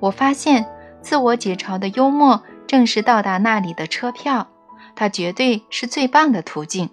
[0.00, 0.66] 我发现，
[1.00, 4.48] 自我解嘲的幽默正是到达那里的车票。
[4.94, 6.90] 它绝对是最棒的途径。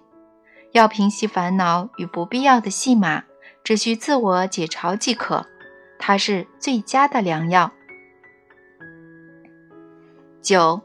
[0.72, 3.24] 要平息烦恼与不必要的戏码，
[3.62, 5.46] 只需自我解嘲即可。
[5.98, 7.70] 它是最佳的良药。
[10.40, 10.80] 九，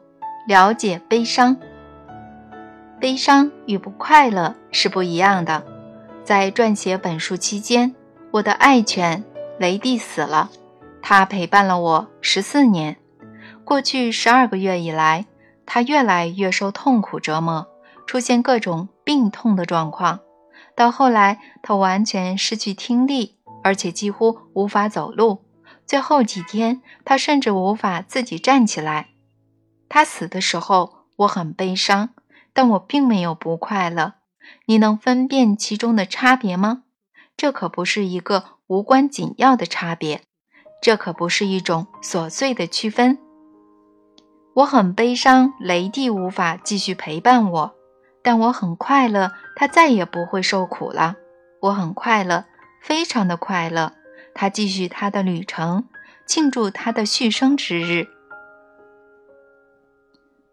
[0.48, 1.56] 了解悲伤。
[3.00, 5.64] 悲伤与不快乐是不一样的。
[6.24, 7.96] 在撰写本书期间，
[8.32, 9.24] 我的爱犬
[9.58, 10.50] 雷蒂死了。
[11.02, 12.98] 它陪伴了我十四年。
[13.64, 15.26] 过去十二个月以来，
[15.66, 17.68] 它越来越受痛苦折磨，
[18.06, 20.20] 出现各种病痛的状况。
[20.76, 25.46] 到后来，他完全失去听力，而且几乎无法走路。
[25.86, 29.10] 最后几天，他甚至无法自己站起来。
[29.88, 32.10] 他死的时候，我很悲伤，
[32.54, 34.16] 但我并没有不快乐。
[34.66, 36.84] 你能分辨其中的差别吗？
[37.38, 40.22] 这可不是一个无关紧要的差别，
[40.82, 43.18] 这可不是一种琐碎的区分。
[44.56, 47.76] 我很悲伤，雷帝无法继续陪伴我。
[48.24, 51.16] 但我很快乐，他再也不会受苦了。
[51.62, 52.46] 我很快乐，
[52.82, 53.94] 非常的快乐。
[54.34, 55.86] 他继续他的旅程，
[56.26, 58.08] 庆祝他的续生之日。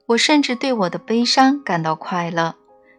[0.07, 2.55] 我甚至对我的悲伤感到快乐，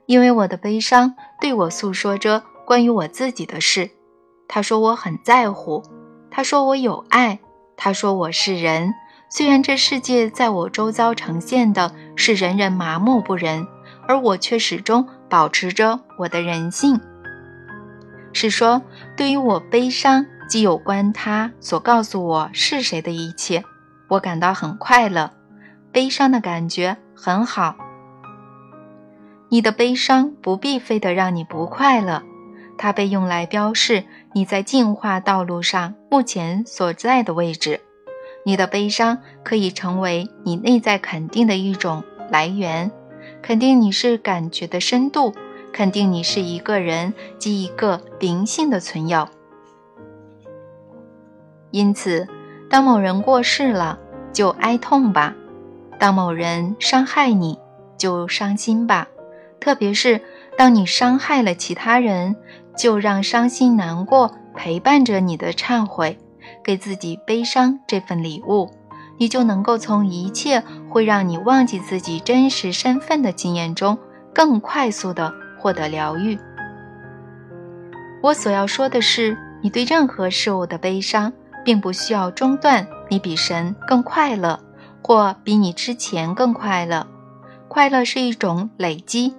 [0.06, 3.90] 因为我的悲伤对我诉说着关于我自己的事。
[4.48, 5.82] 他说我很在乎，
[6.30, 7.40] 他说我有爱，
[7.78, 8.94] 他说我是人。
[9.30, 13.66] 虽然这世界在我周遭呈现的是人人麻木不仁。
[14.06, 17.02] 而我却始终保持着我的人性。
[18.34, 18.84] 是说，
[19.18, 23.64] 对于我悲伤及有关他所告诉我是谁的一切，
[24.10, 25.32] 我感到很快乐。
[25.92, 27.76] 悲伤的感觉很好。
[29.50, 32.22] 你的悲伤不必非得让你不快乐，
[32.78, 34.04] 它被用来标示
[34.36, 37.82] 你在进化道路上目前所在的位置。
[38.46, 42.92] 你的悲伤可以成为你内在肯定的一种来源。
[43.44, 45.34] 肯定你是感觉的深度，
[45.74, 49.28] 肯定你是一个人及一个灵性的存有。
[51.70, 52.28] 因此，
[52.70, 54.00] 当某人过世了，
[54.32, 55.34] 就哀痛吧；
[56.00, 57.60] 当某人伤害你，
[57.98, 59.10] 就伤心吧。
[59.60, 60.22] 特别是
[60.58, 62.38] 当你伤害了其他人，
[62.78, 66.18] 就让伤心难过陪伴着你的忏悔，
[66.64, 68.70] 给自己悲伤这份礼物。
[69.24, 73.98] 你就能够从一切会让你忘记自己真实身份的经验中，
[74.34, 76.38] 更快速地获得疗愈。
[78.22, 81.32] 我所要说的是，你对任何事物的悲伤，
[81.64, 82.86] 并不需要中断。
[83.10, 84.60] 你比神更快乐，
[85.02, 87.08] 或比你之前更快乐。
[87.70, 89.34] 快乐是一种累积，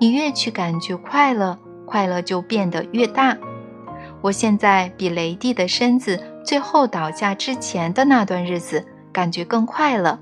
[0.00, 3.36] 你越去感觉快乐，快乐就变得越大。
[4.20, 8.84] 我现在比雷蒂的身子最后倒下之前的那段日子。
[9.12, 10.18] 感觉更快乐。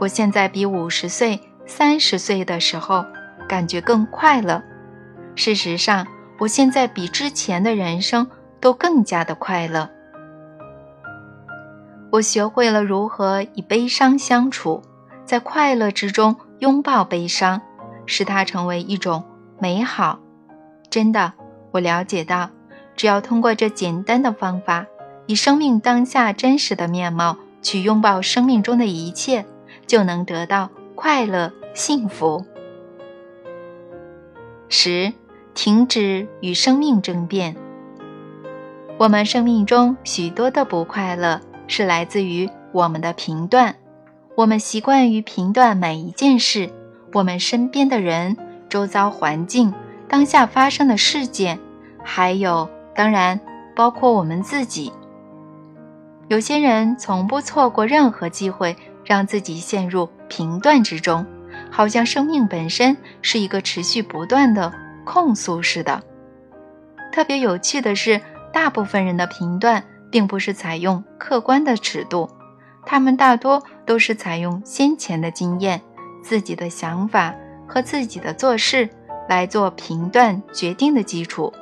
[0.00, 3.04] 我现在比五十岁、三十岁的时候
[3.48, 4.62] 感觉更快乐。
[5.34, 6.06] 事实上，
[6.38, 8.26] 我现在比之前的人生
[8.60, 9.88] 都更加的快乐。
[12.10, 14.82] 我学会了如何与悲伤相处，
[15.24, 17.60] 在快乐之中拥抱悲伤，
[18.04, 19.22] 使它成为一种
[19.58, 20.18] 美好。
[20.90, 21.32] 真的，
[21.70, 22.50] 我了解到，
[22.96, 24.86] 只要通过这简单的方法，
[25.26, 27.36] 以生命当下真实的面貌。
[27.62, 29.44] 去拥抱生命中的一切，
[29.86, 32.44] 就能得到快乐、幸福。
[34.68, 35.12] 十，
[35.54, 37.56] 停止与生命争辩。
[38.98, 43.76] 我们生命中许多的不快乐，是来自于我们的评断。
[44.36, 46.70] 我们习惯于评断每一件事，
[47.12, 48.36] 我们身边的人、
[48.68, 49.74] 周遭环境、
[50.08, 51.58] 当下发生的事件，
[52.04, 53.40] 还有，当然，
[53.74, 54.92] 包括我们自己。
[56.30, 61.26] 有些人从不错过任何机会，让自己陷入评断之中，
[61.72, 64.72] 好像生命本身是一个持续不断的
[65.04, 66.00] 控诉似的。
[67.10, 68.20] 特别有趣的是，
[68.52, 72.30] 大部分人的评断并不是采用客观的尺度，
[72.86, 75.82] 他们大多都是采用先前的经验、
[76.22, 77.34] 自己的想法
[77.66, 78.88] 和自己的做事
[79.28, 81.52] 来做评断决定的基础。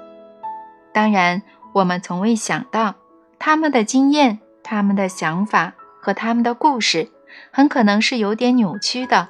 [0.93, 1.41] 当然，
[1.73, 2.95] 我们从未想到
[3.39, 4.41] 他们的经验。
[4.71, 7.11] 他们的想法和他们的故事
[7.51, 9.29] 很可能是有点扭曲的，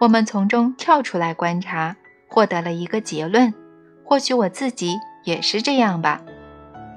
[0.00, 1.96] 我们从中跳出来观察，
[2.30, 3.52] 获得了一个结论。
[4.06, 6.22] 或许我自己也是这样吧，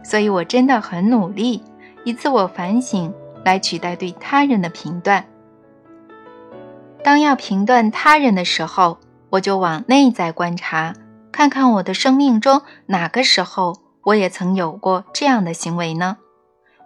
[0.01, 1.61] 所以我真的很努力
[2.05, 3.13] 以自我反省
[3.43, 5.25] 来取代对他人的评断。
[7.03, 8.97] 当要评断他人的时候，
[9.29, 10.93] 我就往内在观察，
[11.33, 16.15] 看看我的生命中哪个时候我也曾有过这样的行为呢？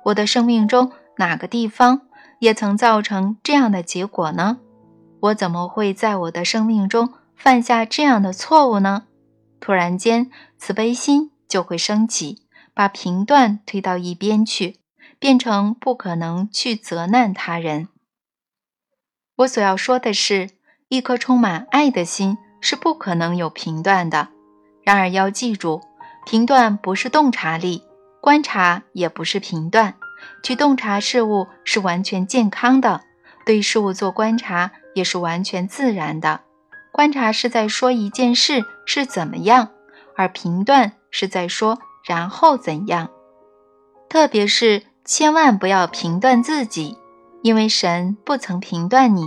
[0.05, 2.01] 我的生命中哪个地方
[2.39, 4.59] 也曾造成这样的结果呢？
[5.19, 9.03] 我怎么会在我的生命中犯下这样的错误呢？
[9.59, 12.41] 突然间，慈悲心就会升起，
[12.73, 14.79] 把评断推到一边去，
[15.19, 17.87] 变成不可能去责难他人。
[19.35, 20.49] 我所要说的是，
[20.89, 24.29] 一颗充满爱的心是不可能有评断的。
[24.83, 25.81] 然而要记住，
[26.25, 27.83] 评断不是洞察力。
[28.21, 29.95] 观察也不是评断，
[30.43, 33.01] 去洞察事物是完全健康的，
[33.45, 36.41] 对事物做观察也是完全自然的。
[36.91, 39.69] 观察是在说一件事是怎么样，
[40.15, 43.09] 而评断是在说然后怎样。
[44.07, 46.97] 特别是千万不要评断自己，
[47.41, 49.25] 因为神不曾评断你，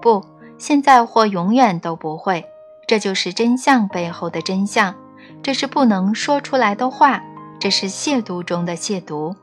[0.00, 0.24] 不，
[0.56, 2.44] 现在或永远都不会。
[2.86, 4.94] 这就是真相背后的真相，
[5.42, 7.20] 这是不能说出来的话，
[7.58, 9.34] 这是亵渎中的亵渎。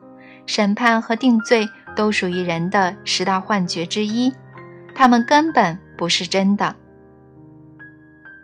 [0.46, 4.34] 审判和定罪都属于人的十大幻觉之一，
[4.94, 6.76] 他们根本不是真的。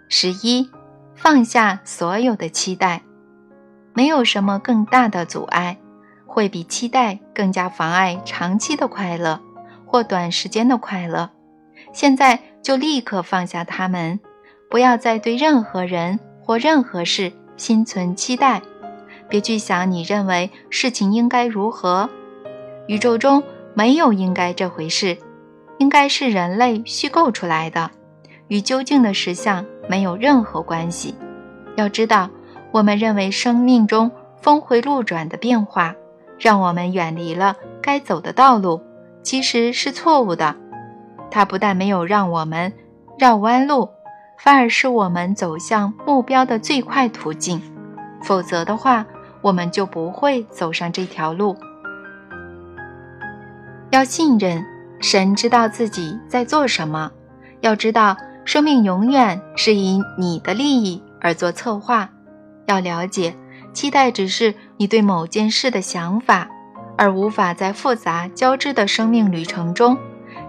[0.08, 0.70] 十一，
[1.14, 3.02] 放下所有的期待，
[3.94, 5.78] 没有什么更大的阻碍，
[6.26, 9.42] 会比期待更加妨碍长期的快乐
[9.86, 11.30] 或短时间的快乐。
[11.92, 14.20] 现在就立刻放下他们，
[14.70, 18.62] 不要再对任何人或任何事心存期待，
[19.30, 22.10] 别去想你认为事情应该如何。
[22.88, 25.18] 宇宙中没有应该这回事，
[25.78, 27.92] 应该是人类虚构出来的。
[28.48, 31.14] 与究竟的实相没有任何关系。
[31.76, 32.30] 要知道，
[32.72, 34.10] 我们认为生命中
[34.42, 35.94] 峰回路转的变化，
[36.40, 38.82] 让我们远离了该走的道路，
[39.22, 40.56] 其实是错误的。
[41.30, 42.74] 它不但没有让我们
[43.20, 43.90] 绕弯路，
[44.40, 47.62] 反而是我们走向目标的最快途径。
[48.24, 49.06] 否则的话，
[49.42, 51.56] 我们就不会走上这条路。
[53.92, 54.64] 要信任
[55.02, 57.12] 神，知道自己在做什么。
[57.62, 58.16] 要知道。
[58.46, 62.10] 生命永远是以你的利益而做策划。
[62.66, 63.36] 要了解，
[63.74, 66.50] 期待只是你对某件事的想法，
[66.98, 69.96] 而无法在复杂交织的生命旅程中。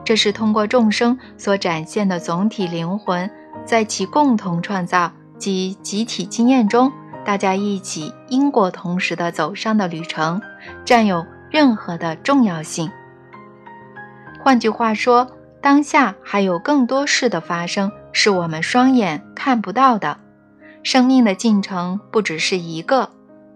[0.03, 3.31] 这是通过众生所展现的总体灵魂，
[3.67, 6.91] 在其共同创造及集体经验中，
[7.25, 10.41] 大家一起因果同时的走上的旅程，
[10.85, 12.91] 占有任何的重要性。
[14.43, 15.31] 换句话说。
[15.63, 20.17] 当下还有更多事的发生，是我们双眼看不到的。
[20.83, 23.11] 生命的进程不只是一个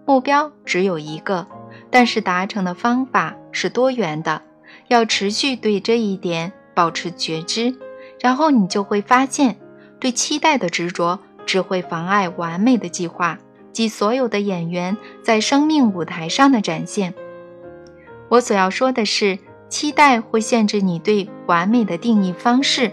[0.05, 1.47] 目标，只有一个，
[1.89, 4.43] 但是达成的方法是多元的。
[4.89, 7.75] 要持续对这一点保持觉知，
[8.21, 9.57] 然后你就会发现，
[9.99, 13.39] 对期待的执着只会妨碍完美的计划
[13.75, 17.12] 及所有的演员在生命舞台上的展现。
[18.31, 19.39] 我所要说的是。
[19.70, 22.93] 期待会限制你对完美的定义方式，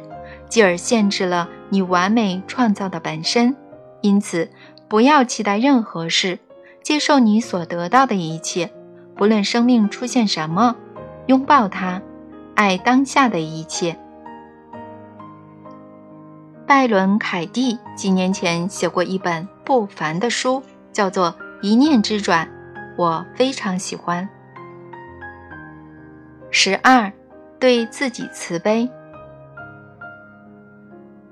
[0.49, 3.55] 继而限制了你完美创造的本身。
[4.01, 4.49] 因此，
[4.88, 6.39] 不要期待任何事，
[6.82, 8.71] 接受你所得到的一切，
[9.15, 10.75] 不论生命出现什么，
[11.27, 12.01] 拥抱它，
[12.55, 13.95] 爱当下的一切。
[16.65, 21.27] 拜伦·凯蒂几年前写过一本不凡的书，叫做
[21.61, 22.45] 《一念之转》，
[22.97, 24.27] 我非常喜欢。
[26.49, 27.11] 十二，
[27.59, 28.89] 对自己慈悲。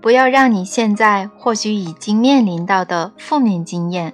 [0.01, 4.13] 不要让你现在或许已经面临到的负面经验，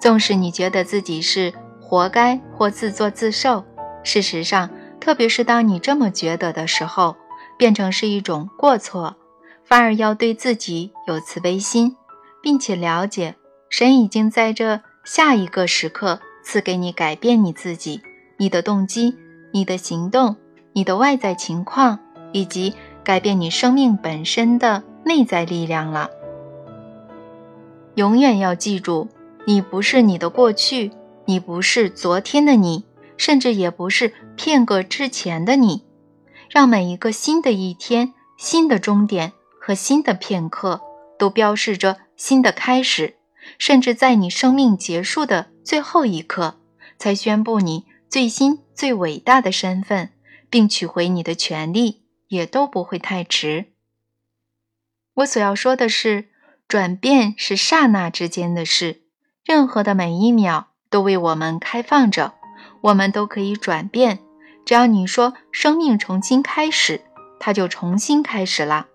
[0.00, 3.64] 纵使你觉得自己是活该或自作自受，
[4.02, 4.68] 事实上，
[4.98, 7.14] 特别是当你这么觉得的时候，
[7.56, 9.14] 变成是一种过错，
[9.62, 11.96] 反而要对自己有慈悲心，
[12.42, 13.36] 并且了解
[13.72, 18.02] 神已经在这下一个时刻赐给你改变你自己，
[18.36, 19.16] 你的动机。
[19.54, 20.36] 你的行动、
[20.72, 21.98] 你的外在情况，
[22.32, 22.72] 以及
[23.04, 26.08] 改变你生命本身的内在力量了。
[27.96, 29.08] 永远要记住，
[29.46, 30.90] 你不是你的过去，
[31.26, 32.86] 你不是昨天的你，
[33.18, 35.84] 甚至也不是片刻之前的你。
[36.48, 40.80] 让每一个新的一天、新的终点和新的片刻，
[41.18, 43.16] 都标示着新的开始，
[43.62, 46.58] 甚至在你生命结束的最后一刻，
[46.98, 47.84] 才宣布你。
[48.08, 50.10] 最新最伟大的身份，
[50.50, 53.66] 并取回你的权利，也都不会太迟。
[55.14, 56.30] 我所要说的是，
[56.66, 59.02] 转变是刹那之间的事，
[59.44, 62.34] 任何的每一秒都为我们开放着，
[62.80, 64.18] 我们都可以转变。
[64.66, 67.02] 只要你说生命重新开始，
[67.38, 68.88] 它就重新开始了。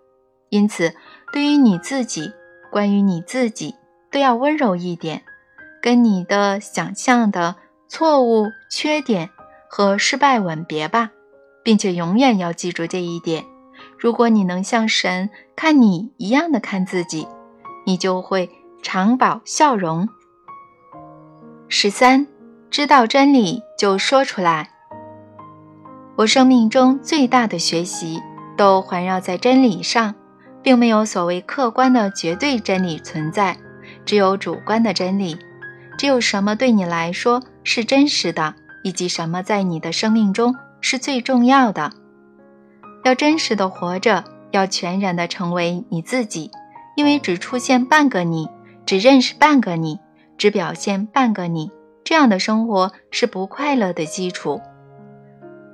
[0.49, 0.93] 因此，
[1.32, 2.34] 对于你自己，
[2.70, 3.76] 关于你自己，
[4.12, 5.24] 都要温柔一点，
[5.82, 7.55] 跟你的想象的。
[7.89, 9.30] 错误、缺点
[9.70, 11.12] 和失败吻别吧，
[11.64, 13.45] 并且永远要记住这一点。
[13.97, 17.30] 如果你能像神看你一样的看自己，
[17.86, 18.49] 你就会
[18.84, 20.10] 常保笑容。
[21.70, 22.28] 十三，
[22.70, 24.72] 知道真理就说出来。
[26.18, 28.22] 我生命中最大的学习
[28.58, 30.14] 都环绕在真理上，
[30.62, 33.58] 并没有所谓客观的绝对真理存在，
[34.08, 35.38] 只有主观的真理。
[35.99, 37.43] 只有什么对你来说。
[37.70, 41.91] 是真实的，以及什么在你的生命中是最重要的。
[43.03, 46.49] 要真实的活着，要全然的成为你自己，
[46.95, 48.47] 因为只出现半个你，
[48.86, 49.99] 只认识半个你，
[50.38, 51.70] 只表现半个你，
[52.05, 54.62] 这样的生活是不快乐的基础。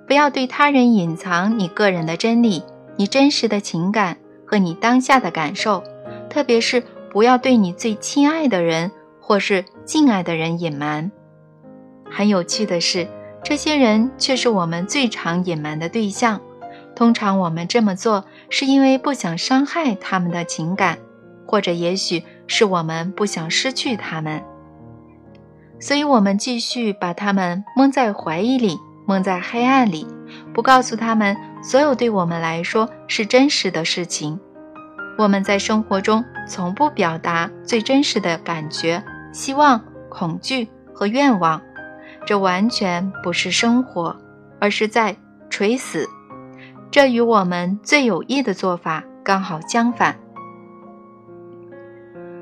[0.08, 2.64] 不要对他人隐藏你个人的真理、
[2.98, 4.18] 你真实的情感
[4.48, 5.84] 和你当下的感受，
[6.28, 8.91] 特别是不要对你最亲爱的人
[9.22, 11.11] 或是敬爱的人隐瞒。
[12.09, 13.07] 很有趣的是，
[13.43, 16.41] 这些人却是我们最常隐瞒的对象。
[16.95, 20.97] 通常我们这么做是因为不想伤害他们的情感，
[21.47, 24.43] 或者也许是我们不想失去他们，
[25.80, 30.05] 所以我们继续把他们蒙在怀疑里，蒙在黑暗里，
[30.53, 34.39] 不告诉他们所有对我们来说是真实的事情。
[35.18, 41.62] 我们在生活中从不表达最真实的感觉、希望、恐惧和愿望，
[42.26, 44.16] 这完全不是生活，
[44.60, 45.16] 而是在
[45.50, 46.08] 垂死。
[46.91, 50.16] 这与我们最有益的做法刚好相反。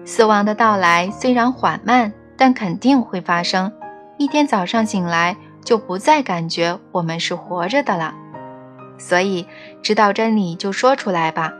[0.04, 3.72] 死亡的到来虽然缓慢，但肯定会发生。
[4.18, 8.14] 一天早上醒来，就不再感觉我们是活着的了。
[8.98, 9.48] 所以，
[9.82, 11.54] 知道真理就说出来吧，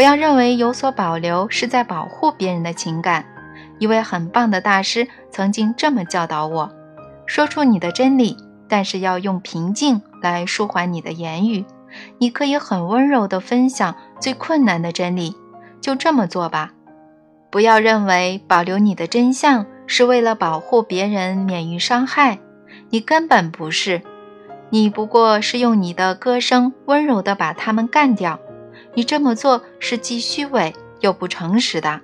[0.00, 3.22] 不要认为有所保留是在保护别人的情感。
[3.78, 6.70] 一位很棒的大师曾经这么教导我：
[7.26, 8.34] 说出你的真理，
[8.66, 11.66] 但是要用平静来舒缓你的言语。
[12.16, 15.36] 你可以很温柔地分享最困难的真理，
[15.82, 16.72] 就这么做吧。
[17.50, 22.38] 不要认为保留你的真相是为了保护别人免于伤害，
[22.88, 24.00] 你根本不是。
[24.70, 28.40] 你不过是用你的歌声温柔地把他们干掉。
[28.94, 32.00] 你这么做是既虚伪又不诚实的。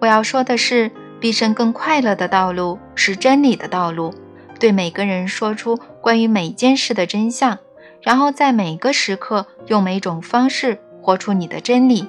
[0.00, 0.90] 我要说的是，
[1.20, 4.12] 毕生更快乐的道路是真理的道路。
[4.60, 7.58] 对每个人说出关于每件事的真相。
[8.00, 12.06] 然后在每个时刻用每种方式活出你的真理，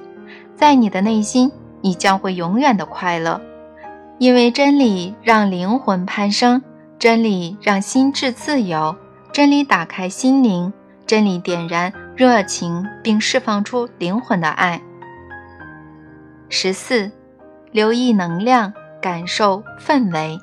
[0.54, 3.40] 在你的内心，你将会永远的快乐，
[4.18, 6.62] 因为真理让灵魂攀升，
[6.96, 8.94] 真理让心智自由，
[9.32, 10.72] 真理打开心灵，
[11.06, 14.82] 真理点燃热情并释放出灵魂的爱。
[16.50, 17.10] 十四，
[17.72, 20.38] 留意能量，感受氛围，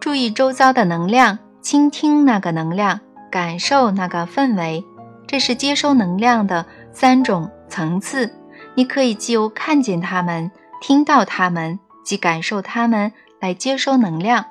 [0.00, 2.98] 注意周遭的能量，倾听那个能量。
[3.30, 4.84] 感受那个氛围，
[5.28, 8.34] 这是接收能量的三种层次。
[8.74, 14.46] 你可以既由看见它们、听到它们，即感受它们来接收能量。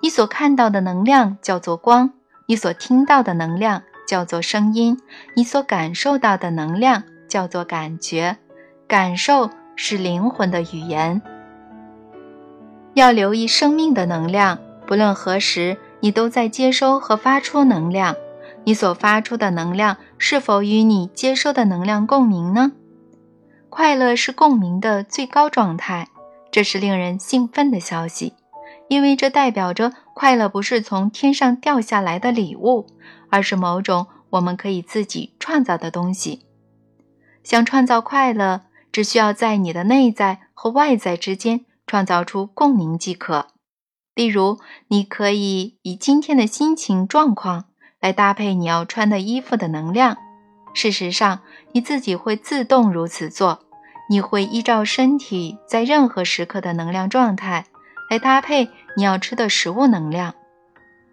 [0.00, 2.12] 你所看到的能量叫做光，
[2.46, 4.98] 你所听到的能量叫做声音，
[5.34, 8.36] 你所感受到的能量叫做感觉。
[8.86, 11.20] 感受是灵魂的语言。
[12.94, 15.76] 要留意生命的能量，不论何时。
[16.00, 18.14] 你都在接收和发出能量，
[18.64, 22.72] 你所发出的能量是否与你接收的能量共鸣呢？
[23.70, 26.08] 快乐是共鸣的最高状态，
[26.52, 28.34] 这是令人兴奋的消息，
[28.88, 32.86] 因为这代表着快乐不是从天上掉下来的礼物，
[33.28, 36.46] 而是某种我们可以自己创造的东西。
[37.44, 43.48] 想创造快乐，只需要在你的内在和外在之间创造出共鸣即可。
[44.14, 44.58] 例如，
[44.88, 47.66] 你可以以今天的心情状况
[48.00, 50.16] 来搭配你要穿的衣服的能量。
[50.72, 51.42] 事实上，
[51.72, 53.60] 你自己会自动如此做。
[54.08, 57.66] 你会依照身体在任何时刻的能量状态
[58.08, 60.34] 来搭配你要吃的食物能量。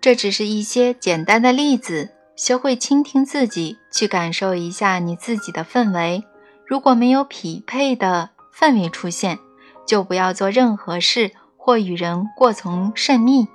[0.01, 2.09] 这只是一些简单的例子。
[2.35, 6.23] 学会倾听自己，去感受一下你自己的氛围。
[6.65, 9.37] 如果没有匹配的氛围出现，
[9.85, 11.31] 就不要做任何事。
[11.65, 13.47] 或与人过从甚密。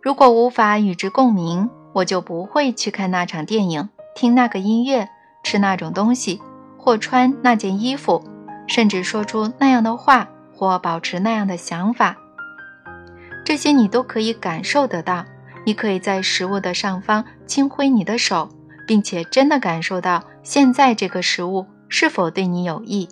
[0.00, 5.08] 如果无法与之共鸣，我就不会去看那场电影，听那个音乐，
[5.42, 6.40] 吃那种东西，
[6.78, 8.22] 或穿那件衣服，
[8.68, 12.16] 甚至说出那样的话，或保持那样的想法。
[13.44, 15.24] 这些你都可以感受得到。
[15.64, 18.48] 你可以在食物的上方轻挥你的手，
[18.86, 23.08] 并且真的感受到现在这个食物是否对你有益。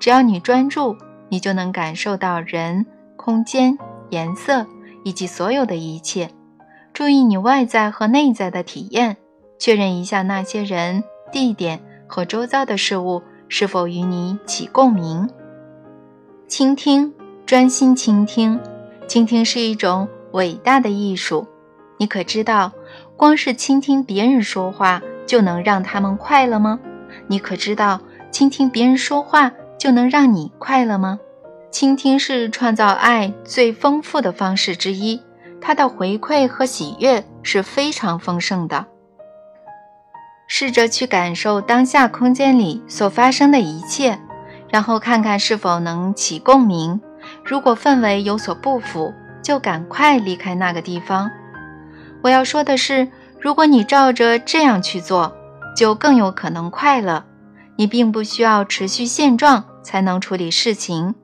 [0.00, 0.96] 只要你专注。
[1.30, 2.86] 你就能感受到人、
[3.16, 3.76] 空间、
[4.10, 4.64] 颜色
[5.04, 6.30] 以及所有的一切。
[6.92, 9.16] 注意你外在和内在的体验，
[9.58, 11.02] 确认一下那些人、
[11.32, 15.28] 地点和周遭的事物是否与你起共鸣。
[16.46, 17.12] 倾听，
[17.44, 18.60] 专心倾听。
[19.06, 21.46] 倾听是一种伟大的艺术。
[21.98, 22.72] 你可知道，
[23.16, 26.80] 光是倾听别人说话就能让他们快乐吗？
[27.28, 28.00] 你可知道，
[28.30, 31.18] 倾听别人说话就能让你快乐吗？
[31.70, 35.20] 倾听是创造爱最丰富的方式之一，
[35.60, 38.86] 它的回馈和喜悦是非常丰盛的。
[40.46, 44.18] 试着去感受当下空间里所发生的一切，
[44.68, 47.00] 然后看看是否能起共鸣。
[47.44, 51.30] 如果氛围有所不符，就赶快离开那个地方。
[52.22, 55.36] 我要说的是，如果你照着这样去做，
[55.76, 57.24] 就更有可能快乐。
[57.76, 61.14] 你并不需要持续现状才能处理事情，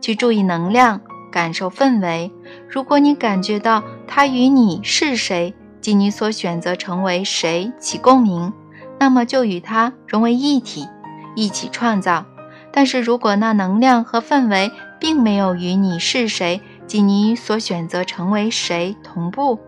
[0.00, 1.00] 去注意能量，
[1.30, 2.32] 感受氛围。
[2.68, 8.52] 如果你感觉到它与你是谁及你所选择成为谁起共鸣，
[8.98, 10.88] 那么就与它融为一体，
[11.36, 12.24] 一起创造。
[12.72, 19.58] 但是如果那能量和氛围并没有与你是谁及你所选择成为谁同步，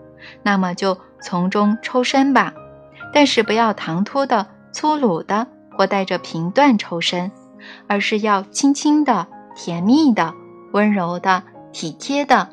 [0.42, 2.54] 那么就从中抽身吧。
[3.12, 5.48] 但是不要唐突的、粗鲁的。
[5.74, 7.32] 或带着评断抽身，
[7.86, 9.26] 而是要轻轻的、
[9.56, 10.34] 甜蜜的、
[10.72, 12.50] 温柔的、体贴的，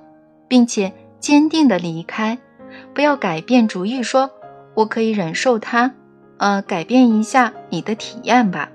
[0.48, 2.40] 并且坚定的离开。
[2.96, 4.32] 不要改变主意，说
[4.74, 5.92] 我可以忍受它。
[6.38, 8.70] 呃，改变一下你的体验吧。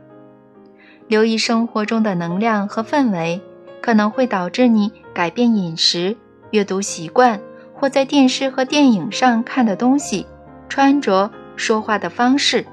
[1.09, 3.40] 留意生活中的能量和氛围，
[3.85, 6.16] 可能会导致你改变饮食、
[6.53, 7.39] 阅读习惯，
[7.74, 10.26] 或在电视和电影上看的东西、
[10.70, 12.64] 穿着、说话的方式。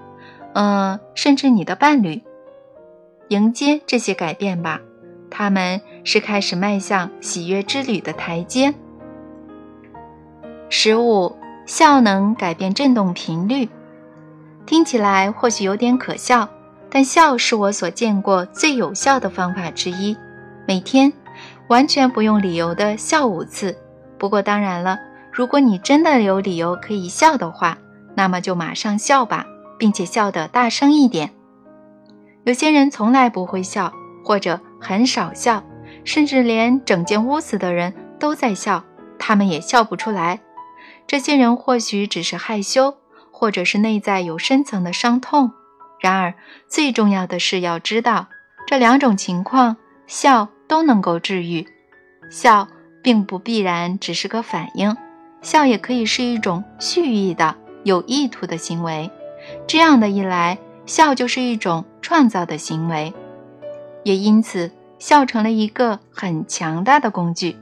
[0.54, 2.24] 嗯，甚至你的伴侣，
[3.28, 4.80] 迎接这些改变吧，
[5.30, 8.74] 他们是开始迈向喜悦之旅的台阶。
[10.70, 11.36] 十五，
[11.66, 13.68] 笑能改变振动频率，
[14.66, 16.48] 听起来或许有点可笑，
[16.90, 20.16] 但笑是我所见过最有效的方法之一。
[20.72, 21.12] 每天
[21.68, 23.78] 完全不用理由的笑五次。
[24.18, 24.98] 不过当然了，
[25.30, 27.78] 如果你真的有理由可以笑的话，
[28.16, 29.46] 那么就马上笑吧。
[29.78, 31.32] 并且笑得大声一点。
[32.46, 33.92] 有些人从来不会笑，
[34.24, 35.62] 或者很少笑，
[36.06, 38.86] 甚至连整间屋子的人都在笑，
[39.20, 40.40] 他们也笑不出来。
[41.06, 42.96] 这些人或许只是害羞，
[43.30, 45.52] 或者是内在有深层的伤痛。
[46.00, 46.34] 然而，
[46.70, 48.28] 最重要的是要知道，
[48.68, 49.76] 这两种情况
[50.08, 51.68] 笑都能够治愈。
[52.30, 52.66] 笑
[53.04, 54.96] 并不必然只是个反应，
[55.42, 59.12] 笑也可以是一种蓄意的、有意图的行为。
[59.68, 63.14] 这样的一来，笑就是一种创造的行为，
[64.06, 67.58] 也因此笑成了一个很强大的工具。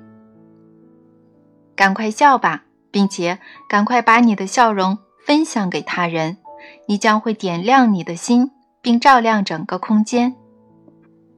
[1.76, 6.38] 赶快笑吧，并且赶快把你的笑容分享给他人，
[6.86, 8.52] 你将会点亮你的心，
[8.84, 10.36] 并照亮整个空间。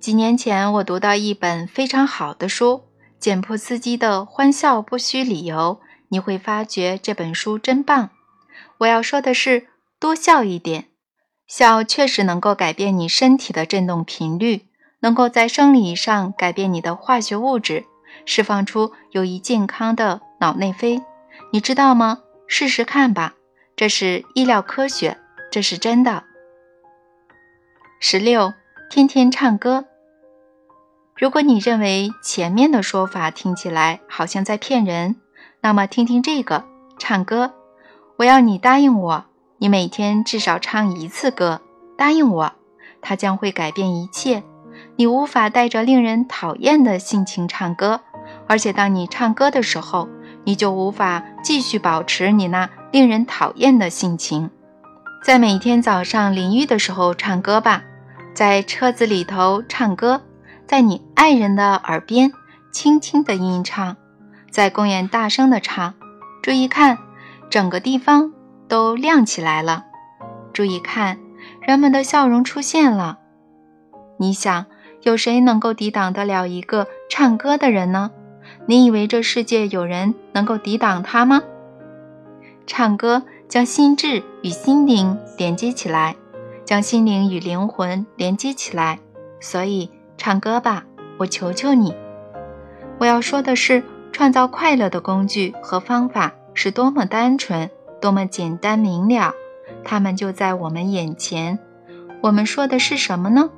[0.02, 2.74] 几年前，我读到一本非常好的书
[3.20, 5.80] 《简朴斯基的欢笑不需理由》，
[6.10, 8.10] 你会发觉这本书真棒。
[8.80, 9.68] 我要说的是。
[9.99, 10.86] 多笑一点，
[11.45, 14.66] 笑确实能够改变你身体的振动频率，
[15.02, 17.86] 能够在生理上改变你的化学物质，
[18.26, 21.04] 释放出有益健康的脑内啡。
[21.52, 22.24] 你知道吗？
[22.47, 23.36] 试试看吧，
[23.76, 25.20] 这是医疗科学，
[25.52, 26.24] 这是真的。
[27.99, 28.52] 十六，
[28.89, 29.86] 天天唱歌。
[31.22, 35.17] 如果你认为前面的说法听起来好像在骗人，
[35.61, 36.65] 那么听听这个，
[36.97, 37.53] 唱歌。
[38.17, 39.26] 我要你答应我。
[39.59, 41.61] 你每天至少唱一次歌，
[41.95, 42.51] 答应我，
[43.03, 44.41] 它将会改变一切。
[44.95, 48.01] 你无法带着令人讨厌的性情唱歌，
[48.47, 50.09] 而且当你唱歌的时候，
[50.43, 54.49] 你就无法继续保持你那令人讨厌的性情。
[55.24, 57.84] 在每天早上淋浴的时候唱歌吧，
[58.34, 60.19] 在车子里头唱歌，
[60.72, 62.32] 在你爱人的耳边
[62.72, 63.97] 轻轻的吟唱，
[64.49, 65.95] 在公园大声的唱。
[66.41, 66.97] 注意看，
[67.49, 68.32] 整个地方。
[68.69, 69.84] 都亮起来了，
[70.53, 71.19] 注意看，
[71.59, 73.19] 人们的笑容出现了。
[74.15, 74.65] 你想，
[75.01, 78.11] 有谁能够抵挡得了一个唱歌的人呢？
[78.65, 81.41] 你以为这世界有人能够抵挡他吗？
[82.65, 86.15] 唱歌将心智与心灵连接起来，
[86.63, 88.99] 将心灵与灵魂连接起来。
[89.41, 89.91] 所以，
[90.24, 90.84] 唱歌吧，
[91.17, 91.97] 我求求你。
[92.99, 97.67] 我要说的是，创造快乐的工具和方法是多么单纯。
[97.99, 99.34] 多么简单明了，
[99.84, 101.57] 他们就在我们眼前。
[102.22, 103.49] 我们说的是什么呢？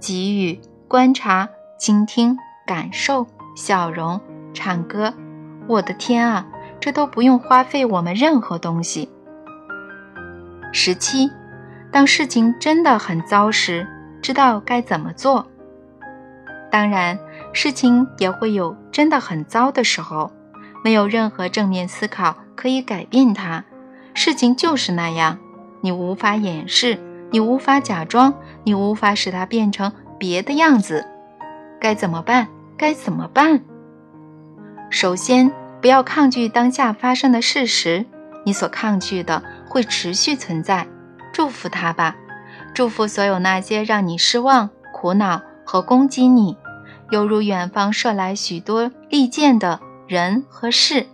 [0.00, 4.18] 给予、观察、倾听、感受、笑容、
[4.54, 5.12] 唱歌。
[5.66, 6.46] 我的天啊，
[6.80, 9.10] 这都不用花费我们任何东西。
[10.72, 11.30] 十七，
[11.92, 13.86] 当事情真的很糟时，
[14.22, 15.46] 知道该怎么做。
[16.70, 17.18] 当然，
[17.52, 20.30] 事情也会有真的很糟的时候，
[20.84, 23.64] 没有任何正面思考可以改变它。
[24.14, 25.38] 事情就是那样，
[25.80, 26.98] 你无法掩饰，
[27.30, 31.06] 你无法假装，你无法使它变成别的样子。
[31.80, 32.48] 该怎么办？
[32.76, 33.60] 该怎么办？
[34.90, 38.06] 首先，不要抗拒当下发生的事实，
[38.44, 40.86] 你所抗拒的会持续存在。
[41.32, 42.16] 祝福它吧，
[42.74, 46.56] 祝福所有那些让你失望、苦恼和攻击你，
[47.10, 51.06] 犹如远方射来许多利剑的人和事。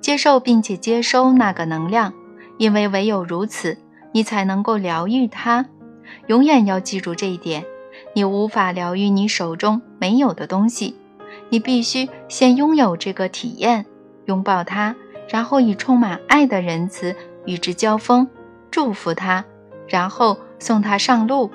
[0.00, 2.12] 接受并且接收那个能量，
[2.58, 3.78] 因为唯有如此，
[4.12, 5.66] 你才能够疗愈它。
[6.26, 7.64] 永远要记住这一点：
[8.14, 10.96] 你无法疗愈你手中没有的东西。
[11.48, 13.86] 你必须先拥有这个体验，
[14.26, 14.94] 拥抱它，
[15.28, 17.14] 然后以充满爱的仁慈
[17.46, 18.28] 与之交锋，
[18.70, 19.44] 祝福它，
[19.86, 21.50] 然后送它上路。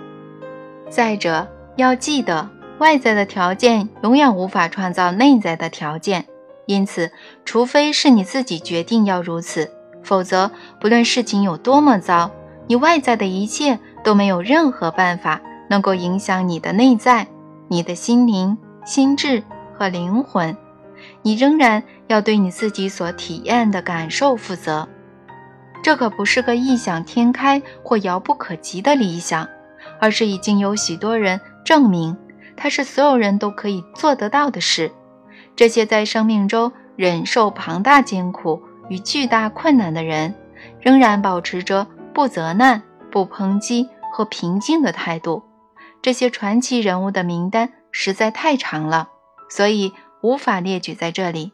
[0.90, 2.50] 再者，要记得，
[2.80, 6.26] 外在的条件永远无法创造内在的条件。
[6.66, 7.12] 因此，
[7.46, 9.72] 除非是你自己决定要如此，
[10.04, 10.52] 否则，
[10.82, 12.30] 不论事情有多么糟，
[12.68, 17.26] 你外在的一切都没有任何办法能够影响你的内在、
[17.70, 19.44] 你的心灵、心智
[19.78, 20.58] 和灵魂。
[21.22, 24.88] 你仍然要对你自己所体验的感受负责。
[25.82, 29.48] 这可不是个异想天开或遥不可及的理想，
[30.02, 32.18] 而是已经有许多人证明，
[32.58, 34.92] 它是所有人都可以做得到的事。
[35.56, 40.36] 这些在生命中忍受庞大艰苦与巨大困难的人，
[40.82, 42.82] 仍然保持着不责难、
[43.12, 45.44] 不抨击和平静的态度。
[46.02, 49.10] 这些传奇人物的名单实在太长了，
[49.50, 51.54] 所以无法列举在这里。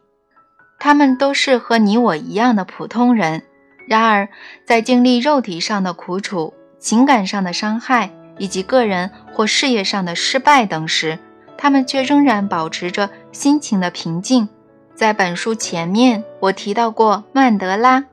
[0.80, 3.44] 他们都是和你我一样的普通人，
[3.88, 4.28] 然而
[4.66, 11.20] 在经历肉体上的苦楚、情感上的伤害以及个人或事业上的失败等时，
[11.58, 14.50] 他们却仍然保持着心情的平静。
[14.96, 18.06] 在本书前面，我提到过曼德拉，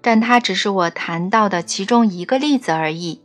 [0.00, 3.22] 但他只是我谈到的其中一个例子而已。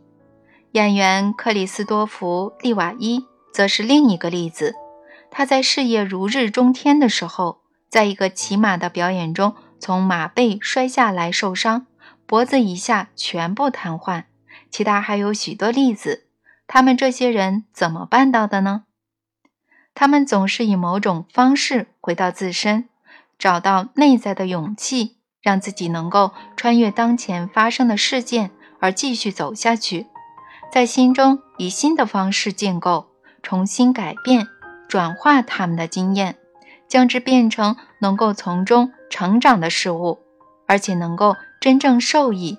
[0.72, 4.74] 演员克里斯多弗·利瓦伊则是另一个例子。
[5.30, 7.58] 他在事业如日中天的时候，
[7.90, 11.86] 在一个骑马的表演中从马背摔下来受伤，
[12.26, 14.24] 脖子以下全部瘫痪。
[14.70, 16.24] 其他还有许多例子。
[16.74, 18.84] 他们这些人怎么办到的呢？
[19.94, 22.88] 他们总是以某种方式回到自身，
[23.38, 30.06] 找到内在的勇气，让自己能够穿越当前发生的事件而继续走下去，
[30.72, 33.10] 在心中以新的方式建构、
[33.42, 34.48] 重新改变、
[34.88, 36.36] 转化他们的经验，
[36.88, 40.20] 将之变成能够从中成长的事物，
[40.66, 42.56] 而且能够真正受益。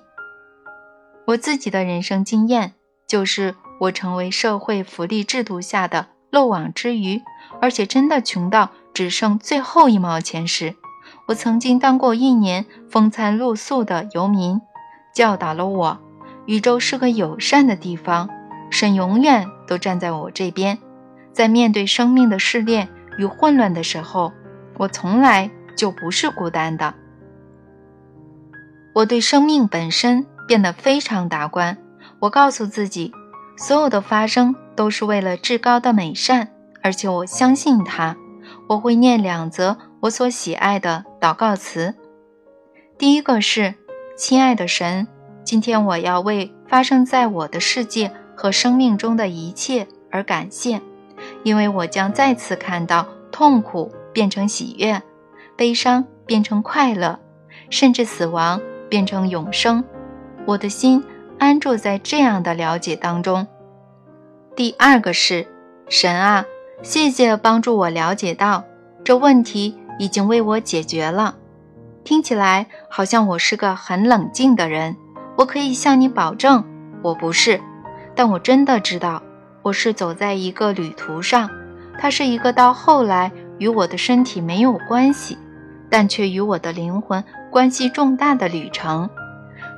[1.26, 2.74] 我自己的人生经验
[3.08, 6.08] 就是，我成为社会福利制度下的。
[6.30, 7.22] 漏网之鱼，
[7.60, 10.74] 而且真的穷到只剩最后一毛钱时，
[11.28, 14.60] 我曾经当过一年风餐露宿的游民，
[15.14, 16.00] 教导了我，
[16.46, 18.28] 宇宙是个友善的地方，
[18.68, 20.76] 神永远都站在我这边。
[21.32, 24.32] 在面对生命的试炼与混乱的时候，
[24.76, 26.92] 我从来就不是孤单的。
[28.92, 31.78] 我对生命本身变得非常达观。
[32.18, 33.12] 我告诉自己。
[33.56, 36.48] 所有的发生都是为了至高的美善，
[36.82, 38.16] 而且我相信它。
[38.68, 41.94] 我会念两则我所喜爱的祷告词。
[42.98, 43.74] 第一个是：
[44.16, 45.06] 亲爱的神，
[45.44, 50.80] 今天我要为发生在我的世界和生命中的一切而感谢，
[51.42, 55.00] 因为我将再次看到痛苦变成喜悦，
[55.56, 57.20] 悲伤变成快乐，
[57.70, 59.84] 甚至死亡变成永生。
[60.46, 61.04] 我的心。
[61.44, 63.46] 安住在这样的了解当中。
[64.56, 65.46] 第二个是
[65.90, 66.46] 神啊，
[66.82, 68.64] 谢谢帮助我了解到
[69.04, 71.36] 这问题已经为我解决了。
[72.02, 74.96] 听起来好像我是个很冷静的人，
[75.36, 76.64] 我可以向你保证
[77.02, 77.60] 我不是，
[78.14, 79.22] 但我真的知道
[79.60, 81.50] 我是走在一个旅途上，
[81.98, 85.36] 它是一个到后来与我的身体没有关系，
[85.90, 89.10] 但却与我的灵魂关系重大的旅程。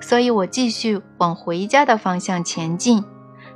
[0.01, 3.05] 所以我继续往回家的方向前进，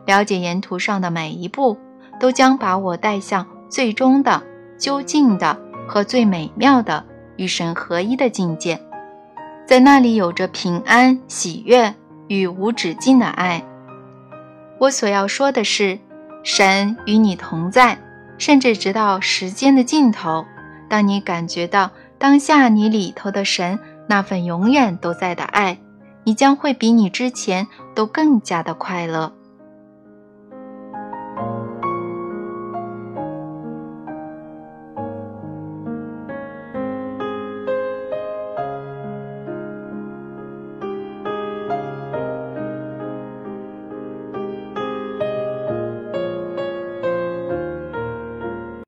[0.06, 1.78] 了解沿途上的每一步
[2.18, 4.42] 都将把我带向最终的、
[4.78, 7.04] 究竟的和最美妙的
[7.36, 8.80] 与神合一的境界，
[9.66, 11.94] 在那里有着平安、喜悦
[12.28, 13.64] 与无止境的爱。
[14.78, 15.98] 我所要说的是，
[16.42, 17.98] 神与你同在，
[18.38, 20.44] 甚至直到时间的尽头。
[20.88, 23.78] 当你感觉到当下你里头的神
[24.08, 25.78] 那份永远都在的爱。
[26.24, 29.32] 你将会比你之前都更加的快乐。